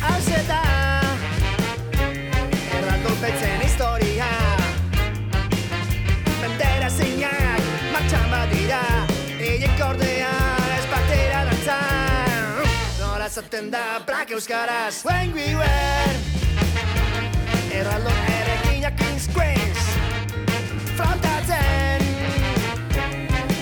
How 0.01 0.21
said 0.21 0.70
izaten 13.41 13.71
da 13.71 14.01
prak 14.07 14.31
euskaraz. 14.31 15.05
When 15.05 15.33
we 15.33 15.55
were 15.55 16.13
Erralo 17.73 18.11
ere 18.11 18.57
ginak 18.65 19.01
inskuenz 19.13 19.79
Frontatzen. 20.97 22.03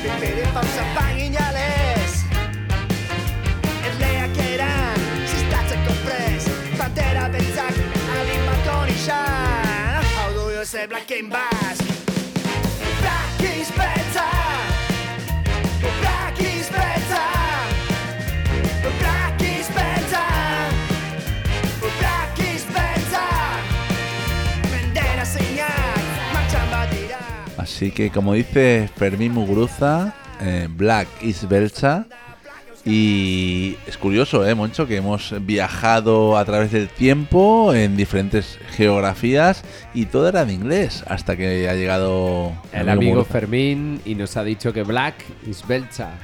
Bepere 0.03 0.47
pausa 0.55 0.85
bangin 0.97 1.33
jalez 1.33 2.13
Erleak 3.87 4.39
eran 4.53 4.99
Zistatzeko 5.31 5.95
prez. 6.05 6.45
Pantera 6.79 7.29
bentzak 7.29 7.75
Alimakon 8.19 8.89
isan 8.97 10.03
Hau 10.17 10.33
duio 10.35 10.65
ze 10.65 10.87
blakein 10.87 11.31
bat 11.31 11.78
Así 27.79 27.93
que 27.93 28.11
como 28.11 28.35
dice 28.35 28.91
Fermín 28.97 29.35
Muguruza, 29.35 30.13
eh, 30.41 30.67
Black 30.69 31.07
is 31.23 31.49
Belcha. 31.49 32.07
Y 32.85 33.77
es 33.87 33.97
curioso, 33.97 34.45
¿eh, 34.45 34.57
Moncho? 34.57 34.89
Que 34.89 34.97
hemos 34.97 35.33
viajado 35.47 36.37
a 36.37 36.45
través 36.45 36.73
del 36.73 36.89
tiempo 36.89 37.73
en 37.73 37.97
diferentes 37.97 38.59
geografías 38.73 39.63
y 39.95 40.07
todo 40.07 40.29
era 40.29 40.43
en 40.43 40.51
inglés 40.51 41.05
hasta 41.07 41.37
que 41.37 41.69
ha 41.69 41.75
llegado 41.75 42.53
El 42.73 42.89
amigo. 42.89 43.25
Fermín 43.25 44.01
y 44.05 44.17
nos 44.17 44.37
ha 44.37 44.43
dicho 44.43 44.73
que 44.73 44.83
Black 44.83 45.15
is 45.47 45.65
Belcha. 45.69 46.19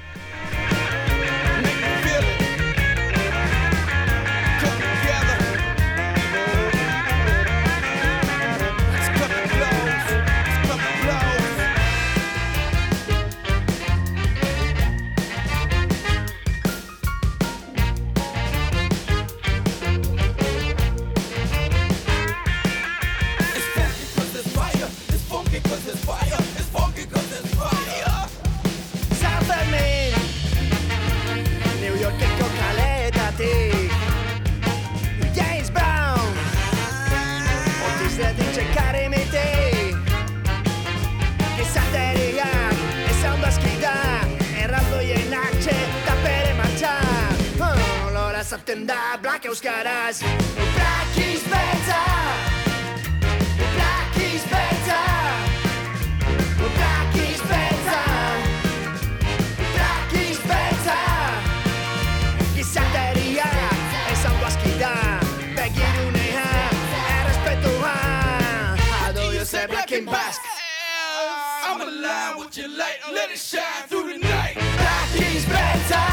Light, 72.76 72.98
let 73.12 73.30
it 73.30 73.38
shine 73.38 73.86
through 73.88 74.12
the 74.12 74.18
night. 74.18 74.54
Black 74.54 75.10
is 75.14 75.44
better 75.46 76.06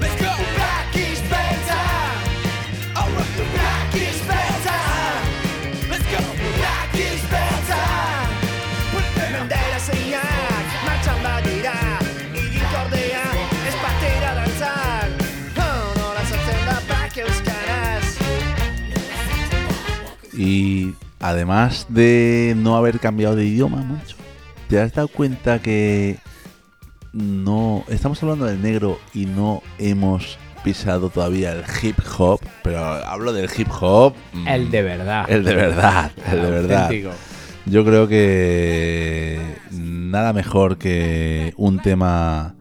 Let's 0.00 0.16
go. 0.20 0.32
Black 0.58 0.96
is 0.96 1.20
better 1.30 1.84
Alright, 2.98 3.34
Black 3.54 3.94
is 3.94 4.18
better 4.26 4.82
let's 5.90 6.06
go. 6.10 6.22
Black 6.58 6.94
is 6.94 7.22
better 7.30 7.86
Put 8.92 9.04
it 9.06 9.14
down. 9.14 9.32
Mendera 9.34 9.78
zeinak 9.86 10.66
martxan 10.86 11.18
badira 11.24 11.76
Igikordea 12.34 13.24
ez 13.68 13.76
batera 13.82 14.30
dantzan 14.38 15.10
Oh, 15.58 16.14
da 16.68 16.76
Black 16.88 17.16
Euskaraz 17.16 18.06
Y 20.32 20.94
además 21.20 21.86
de 21.88 22.54
no 22.56 22.76
haber 22.76 22.98
cambiado 22.98 23.36
de 23.36 23.46
idioma 23.46 23.78
mucho, 23.78 24.13
¿te 24.68 24.80
has 24.80 24.92
dado 24.92 25.08
cuenta 25.08 25.58
que 25.60 26.18
no 27.12 27.84
estamos 27.88 28.22
hablando 28.22 28.46
del 28.46 28.60
negro 28.62 28.98
y 29.12 29.26
no 29.26 29.62
hemos 29.78 30.38
pisado 30.64 31.10
todavía 31.10 31.52
el 31.52 31.62
hip 31.82 31.98
hop? 32.18 32.40
Pero 32.62 32.78
hablo 32.84 33.32
del 33.32 33.48
hip 33.56 33.68
hop. 33.80 34.14
mm, 34.32 34.48
El 34.48 34.70
de 34.70 34.82
verdad. 34.82 35.30
El 35.30 35.44
de 35.44 35.54
verdad, 35.54 36.10
el 36.30 36.40
de 36.42 36.50
verdad. 36.50 36.90
Yo 37.66 37.84
creo 37.84 38.06
que 38.08 39.40
nada 39.70 40.32
mejor 40.32 40.76
que 40.76 41.54
un 41.56 41.80
tema 41.80 42.54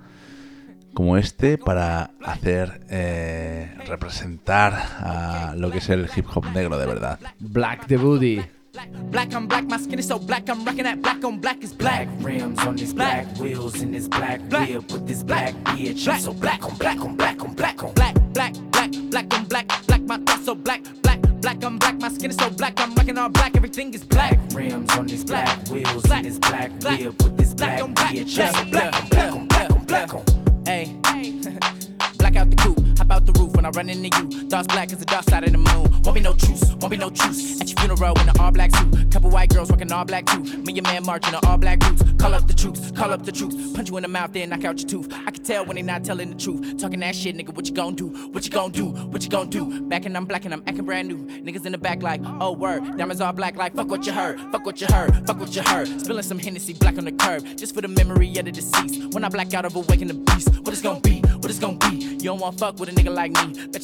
como 0.94 1.18
este 1.18 1.58
para 1.58 2.12
hacer 2.24 2.82
eh, 2.90 3.76
representar 3.88 4.74
a 4.74 5.54
lo 5.58 5.72
que 5.72 5.80
es 5.80 5.90
el 5.90 6.08
hip 6.16 6.26
hop 6.34 6.46
negro 6.54 6.78
de 6.78 6.86
verdad. 6.86 7.20
Black 7.40 7.88
the 7.88 7.98
Booty. 7.98 8.42
Black 8.74 9.36
on 9.36 9.46
black, 9.46 9.66
my 9.66 9.78
skin 9.78 10.00
is 10.00 10.08
so 10.08 10.18
black, 10.18 10.50
I'm 10.50 10.66
rocking 10.66 10.86
that 10.86 11.00
black 11.00 11.24
on 11.24 11.38
black 11.40 11.64
is 11.64 11.72
black. 11.72 12.08
Black 12.08 12.26
rims 12.26 12.58
on 12.60 12.76
these 12.76 12.92
black 12.92 13.28
wheels 13.38 13.80
and 13.82 13.94
this 13.94 14.08
black 14.08 14.42
Black. 14.50 14.68
whip 14.68 14.92
with 14.92 15.08
this 15.08 15.22
black 15.22 15.54
bitch. 15.66 16.06
Black. 16.06 16.16
I'm 16.18 16.22
so 16.24 16.34
black 16.34 16.64
on 16.66 16.76
black 16.78 17.00
on 17.00 17.16
black 17.16 17.44
on 17.44 17.54
black 17.54 17.84
on 17.84 17.94
Black, 17.94 18.16
black, 18.34 18.54
black, 18.72 18.92
black 19.12 19.34
on 19.36 19.46
black, 19.46 19.68
black, 19.86 20.02
my 20.02 20.18
thoughts 20.18 20.46
so 20.46 20.56
black, 20.56 20.82
black, 21.04 21.22
black 21.42 21.64
on 21.64 21.78
black, 21.78 22.00
my 22.00 22.10
skin 22.10 22.32
is 22.32 22.38
so 22.38 22.50
black, 22.50 22.74
I'm 22.80 22.96
rocking 22.96 23.16
all 23.20 23.30
black, 23.30 23.56
everything 23.56 23.94
is 23.94 24.04
black. 24.04 24.38
black 24.50 24.54
rims 24.56 24.90
on 24.98 25.06
these 25.06 25.24
black 25.24 25.68
wheels 25.70 26.02
Black. 26.04 26.18
and 26.18 26.26
this 26.26 26.40
black 26.40 26.80
Black. 26.80 27.00
whip 27.00 27.22
with 27.24 27.38
this 27.38 27.54
Black 27.54 27.78
black 27.78 27.84
on 27.84 27.94
black. 27.94 28.14
bitch. 28.16 28.36
Black. 28.36 28.56
I'm 28.56 28.66
so 28.66 28.72
black 28.72 28.96
on 28.96 29.08
black 29.10 29.32
on 29.34 29.48
black 29.48 29.72
on 29.72 29.86
black 29.86 30.14
on. 30.16 30.66
Hey, 30.66 30.86
black 32.18 32.36
out 32.38 32.50
the 32.50 32.56
coop, 32.58 32.83
hop 32.98 33.12
out 33.12 33.26
the 33.26 33.34
roof 33.34 33.56
when 33.56 33.66
I 33.66 33.70
run 33.70 33.90
into 33.90 34.10
you. 34.18 34.48
Dark 34.48 34.68
black 34.68 34.92
as 34.92 35.00
the 35.00 35.06
dark 35.06 35.24
side 35.30 35.44
of 35.44 35.52
the 35.52 35.58
moon. 35.58 36.02
Won't 36.04 36.16
be 36.16 36.22
no 36.22 36.34
truce, 36.34 36.74
won't 36.76 36.92
be 36.92 36.98
no 36.98 37.10
truce. 37.10 37.62
At 37.62 37.70
your 37.70 37.78
funeral 37.80 38.20
in 38.20 38.30
an 38.30 38.40
all 38.40 38.52
black 38.52 38.76
suit, 38.76 39.12
couple 39.12 39.30
white 39.30 39.50
girls 39.50 39.70
rocking 39.70 39.92
all 39.92 40.06
black 40.06 40.26
too. 40.26 40.44
Me 40.44 40.78
and 40.78 40.84
man 40.84 41.06
marching 41.06 41.34
in 41.34 41.40
all 41.46 41.58
black 41.58 41.80
boots. 41.80 42.04
Call 42.18 42.34
up 42.34 42.48
the 42.48 42.54
troops, 42.54 42.92
call 42.92 43.12
up 43.12 43.24
the 43.24 43.32
troops. 43.32 43.56
Punch 43.74 43.90
you 43.90 43.98
in 43.98 44.04
the 44.04 44.08
mouth, 44.08 44.32
then 44.34 44.50
knock 44.50 44.64
out 44.64 44.80
your 44.80 44.88
tooth. 44.88 45.14
I 45.26 45.32
can 45.32 45.44
tell 45.44 45.66
when 45.66 45.76
they 45.76 45.82
not 45.82 46.04
telling 46.04 46.30
the 46.30 46.36
truth. 46.36 46.78
Talking 46.78 47.00
that 47.02 47.16
shit, 47.16 47.36
nigga, 47.36 47.54
what 47.54 47.68
you 47.68 47.74
gon' 47.74 47.96
do? 47.96 48.08
What 48.32 48.46
you 48.46 48.52
gon' 48.52 48.72
do? 48.72 48.86
What 48.86 49.24
you 49.24 49.30
gon' 49.30 49.50
do? 49.50 49.82
Back 49.82 50.06
and 50.06 50.16
I'm 50.16 50.26
black 50.26 50.46
and 50.46 50.54
I'm 50.54 50.64
acting 50.68 50.86
brand 50.86 51.08
new. 51.08 51.26
Niggas 51.44 51.66
in 51.66 51.72
the 51.72 51.78
back 51.78 52.02
like, 52.02 52.22
oh 52.40 52.52
word. 52.54 52.98
Diamonds 52.98 53.22
all 53.22 53.34
black 53.34 53.56
like, 53.56 53.76
fuck 53.76 53.90
what 53.90 54.06
you 54.06 54.14
heard. 54.14 54.40
Fuck 54.52 54.66
what 54.66 54.80
you 54.80 54.88
heard. 54.88 55.28
Fuck 55.28 55.40
what 55.40 55.56
you 55.56 55.62
heard. 55.64 55.88
Spilling 56.00 56.24
some 56.24 56.40
Hennessy 56.40 56.74
black 56.74 56.98
on 56.98 57.06
the 57.06 57.12
curb, 57.12 57.46
just 57.58 57.76
for 57.76 57.82
the 57.82 57.88
memory 57.88 58.30
of 58.38 58.46
the 58.46 58.52
deceased. 58.52 59.14
When 59.14 59.24
I 59.24 59.30
black 59.30 59.54
out 59.54 59.66
of 59.66 59.76
awaken 59.76 60.08
the 60.08 60.14
beast, 60.14 60.50
what 60.60 60.70
it's 60.70 60.82
gon' 60.82 61.02
be? 61.02 61.20
What 61.20 61.50
it's 61.50 61.60
gon' 61.60 61.78
be? 61.78 61.96
You 61.98 62.30
don't 62.30 62.40
wanna 62.40 62.58
fuck 62.58 62.80
with 62.80 62.83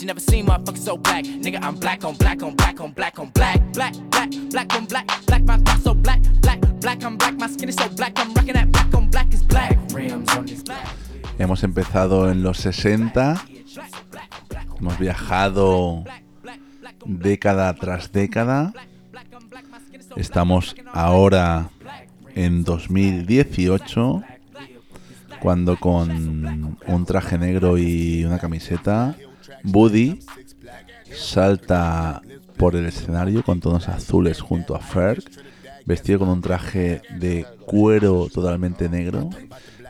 never 0.10 0.20
seen 0.20 0.46
motherfuckers 0.46 0.80
so 0.80 0.98
black. 0.98 1.26
Nigga, 1.26 1.64
I'm 1.64 1.76
black 1.76 2.04
on 2.04 2.16
black 2.16 2.42
on 2.44 2.56
black 2.56 2.82
on 2.82 2.92
black 2.92 3.20
on 3.20 3.30
black. 3.30 3.60
Black, 3.74 3.94
black, 4.10 4.30
black 4.50 4.74
on 4.76 4.86
black. 4.86 5.06
Black, 5.28 5.44
my 5.44 5.58
thoughts 5.58 5.84
so 5.84 5.94
black. 5.94 6.22
Black, 6.42 6.60
black, 6.82 7.04
I'm 7.04 7.18
black. 7.18 7.36
My 7.36 7.48
skin 7.48 7.70
is 7.70 7.76
so 7.76 7.88
black. 7.90 8.14
I'm 8.20 8.34
rocking 8.34 8.54
that 8.54 8.72
black 8.72 8.94
on 8.96 9.10
black 9.10 9.34
is 9.34 9.44
black. 9.44 9.78
Rims 9.94 10.30
on 10.36 10.46
these 10.46 10.64
black 10.64 10.88
Hemos 11.40 11.64
empezado 11.64 12.30
en 12.30 12.44
los 12.44 12.58
60, 12.58 13.46
hemos 14.78 15.00
viajado 15.00 16.04
década 17.06 17.74
tras 17.76 18.12
década, 18.12 18.74
estamos 20.18 20.76
ahora 20.92 21.70
en 22.36 22.66
2018, 22.66 24.22
cuando 25.42 25.78
con 25.78 26.78
un 26.88 27.06
traje 27.06 27.38
negro 27.38 27.78
y 27.78 28.24
una 28.26 28.40
camiseta, 28.40 29.16
Buddy 29.64 30.20
salta 31.14 32.22
por 32.58 32.76
el 32.76 32.86
escenario 32.86 33.44
con 33.44 33.60
tonos 33.60 33.88
azules 33.88 34.42
junto 34.42 34.76
a 34.76 34.80
Ferg, 34.80 35.24
vestido 35.86 36.20
con 36.20 36.30
un 36.30 36.42
traje 36.42 37.02
de 37.18 37.46
cuero 37.66 38.28
totalmente 38.32 38.90
negro, 38.90 39.30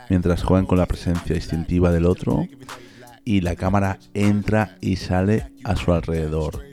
mientras 0.09 0.43
juegan 0.43 0.65
con 0.65 0.77
la 0.77 0.85
presencia 0.85 1.35
distintiva 1.35 1.91
del 1.91 2.05
otro 2.05 2.47
y 3.25 3.41
la 3.41 3.55
cámara 3.55 3.99
entra 4.13 4.77
y 4.81 4.95
sale 4.95 5.51
a 5.63 5.75
su 5.75 5.93
alrededor. 5.93 6.63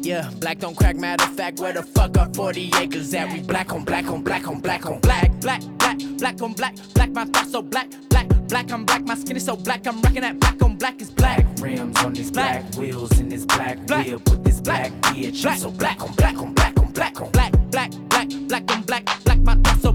Yeah, 0.01 0.32
black 0.39 0.60
don't 0.60 0.78
crack. 0.78 0.95
Matter 0.95 1.26
of 1.26 1.36
fact, 1.36 1.60
where 1.60 1.74
the 1.74 1.84
fuck 1.84 2.18
are 2.18 2.34
40 2.34 2.72
acres 2.78 3.14
at? 3.14 3.34
We 3.34 3.41
black 3.41 3.74
on 3.74 3.84
black 3.84 4.05
on 4.05 4.24
black 4.24 4.47
on 4.47 4.62
black 4.62 4.86
on 4.86 5.01
black, 5.01 5.30
black, 5.41 5.62
black, 5.78 5.97
black 6.18 6.41
on 6.41 6.53
black, 6.53 6.74
black. 6.93 7.10
My 7.12 7.26
thoughts 7.26 7.51
so 7.51 7.62
black, 7.62 7.89
black, 8.07 8.30
black. 8.47 8.72
I'm 8.72 8.86
black. 8.86 9.03
My 9.03 9.16
skin 9.16 9.36
is 9.36 9.43
so 9.43 9.57
black. 9.57 9.86
I'm 9.86 10.01
rocking 10.03 10.22
that 10.22 10.39
black 10.39 10.64
on 10.64 10.78
black 10.78 11.01
is 11.01 11.12
black. 11.12 11.45
Rims 11.60 11.97
on 11.97 12.14
this 12.14 12.32
Black. 12.32 12.64
wheels 12.76 13.20
in 13.20 13.28
this 13.28 13.45
black, 13.45 13.86
Black. 13.86 14.07
whip 14.07 14.30
with 14.30 14.41
this 14.45 14.62
black, 14.62 14.93
bitch. 15.01 15.43
Black. 15.43 15.55
I'm 15.55 15.60
so 15.60 15.72
black 15.72 16.01
on 16.01 16.14
black 16.14 16.38
on 16.38 16.53
black 16.53 16.80
on 16.80 16.91
black 16.93 17.22
on 17.22 17.30
black, 17.32 17.51
black, 17.72 17.91
black, 18.07 18.30
black 18.47 18.72
on 18.72 18.82
black, 18.84 19.05
black. 19.26 19.39
My 19.39 19.55
thoughts 19.55 19.82
so 19.82 19.91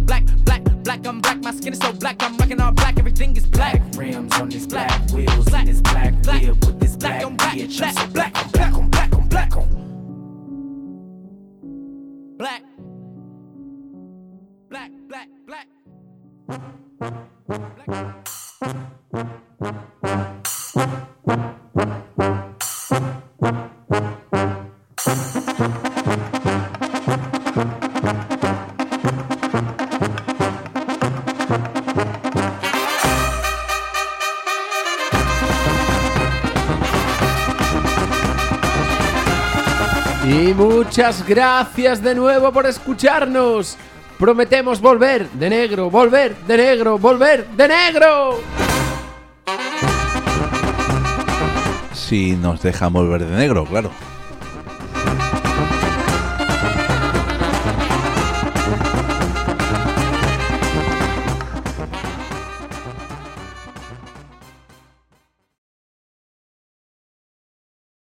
black, 1.05 1.05
black, 1.05 1.05
black. 1.05 1.07
I'm 1.07 1.21
black. 1.21 1.43
My 1.43 1.51
skin 1.53 1.73
is 1.73 1.79
so 1.79 1.93
black. 1.93 2.17
I'm 2.23 2.37
rocking 2.37 2.61
all 2.61 2.73
black. 2.73 2.99
Everything 2.99 3.37
is 3.37 3.47
black. 3.47 3.83
Rims 3.97 4.33
on 4.41 4.49
this 4.49 4.67
Black. 4.67 4.89
black, 4.89 5.11
wheels 5.13 5.45
Black. 5.47 5.67
this 5.67 5.81
black, 5.81 6.23
Black. 6.23 6.43
whip 6.43 6.67
with 6.67 6.81
this 6.81 6.97
Black 6.97 7.21
black, 7.21 7.27
on 7.27 7.37
black. 7.37 7.57
bitch. 7.57 7.79
Black. 7.79 7.97
I'm 7.97 8.07
so 8.07 8.13
black 8.13 8.45
on 8.45 8.51
black 8.51 8.75
on 8.75 8.91
black 8.91 9.13
on 9.15 9.29
black 9.29 9.57
on. 9.57 9.69
Black. 12.39 12.63
Black, 14.71 14.91
black, 15.09 15.29
black. 15.47 15.69
Y 21.27 21.54
muchas 40.97 41.27
gracias 41.27 42.01
de 42.01 42.15
nuevo 42.15 42.53
por 42.53 42.67
escucharnos. 42.67 43.77
Prometemos 44.17 44.81
volver 44.81 45.29
de 45.31 45.51
negro, 45.51 45.91
volver 45.91 46.37
de 46.47 46.57
negro, 46.57 47.01
volver 47.01 47.49
de 47.49 47.67
negro. 47.67 48.41
Si 51.93 52.37
nos 52.37 52.63
dejan 52.63 52.93
volver 52.93 53.25
de 53.25 53.37
negro, 53.37 53.65
claro. 53.65 53.91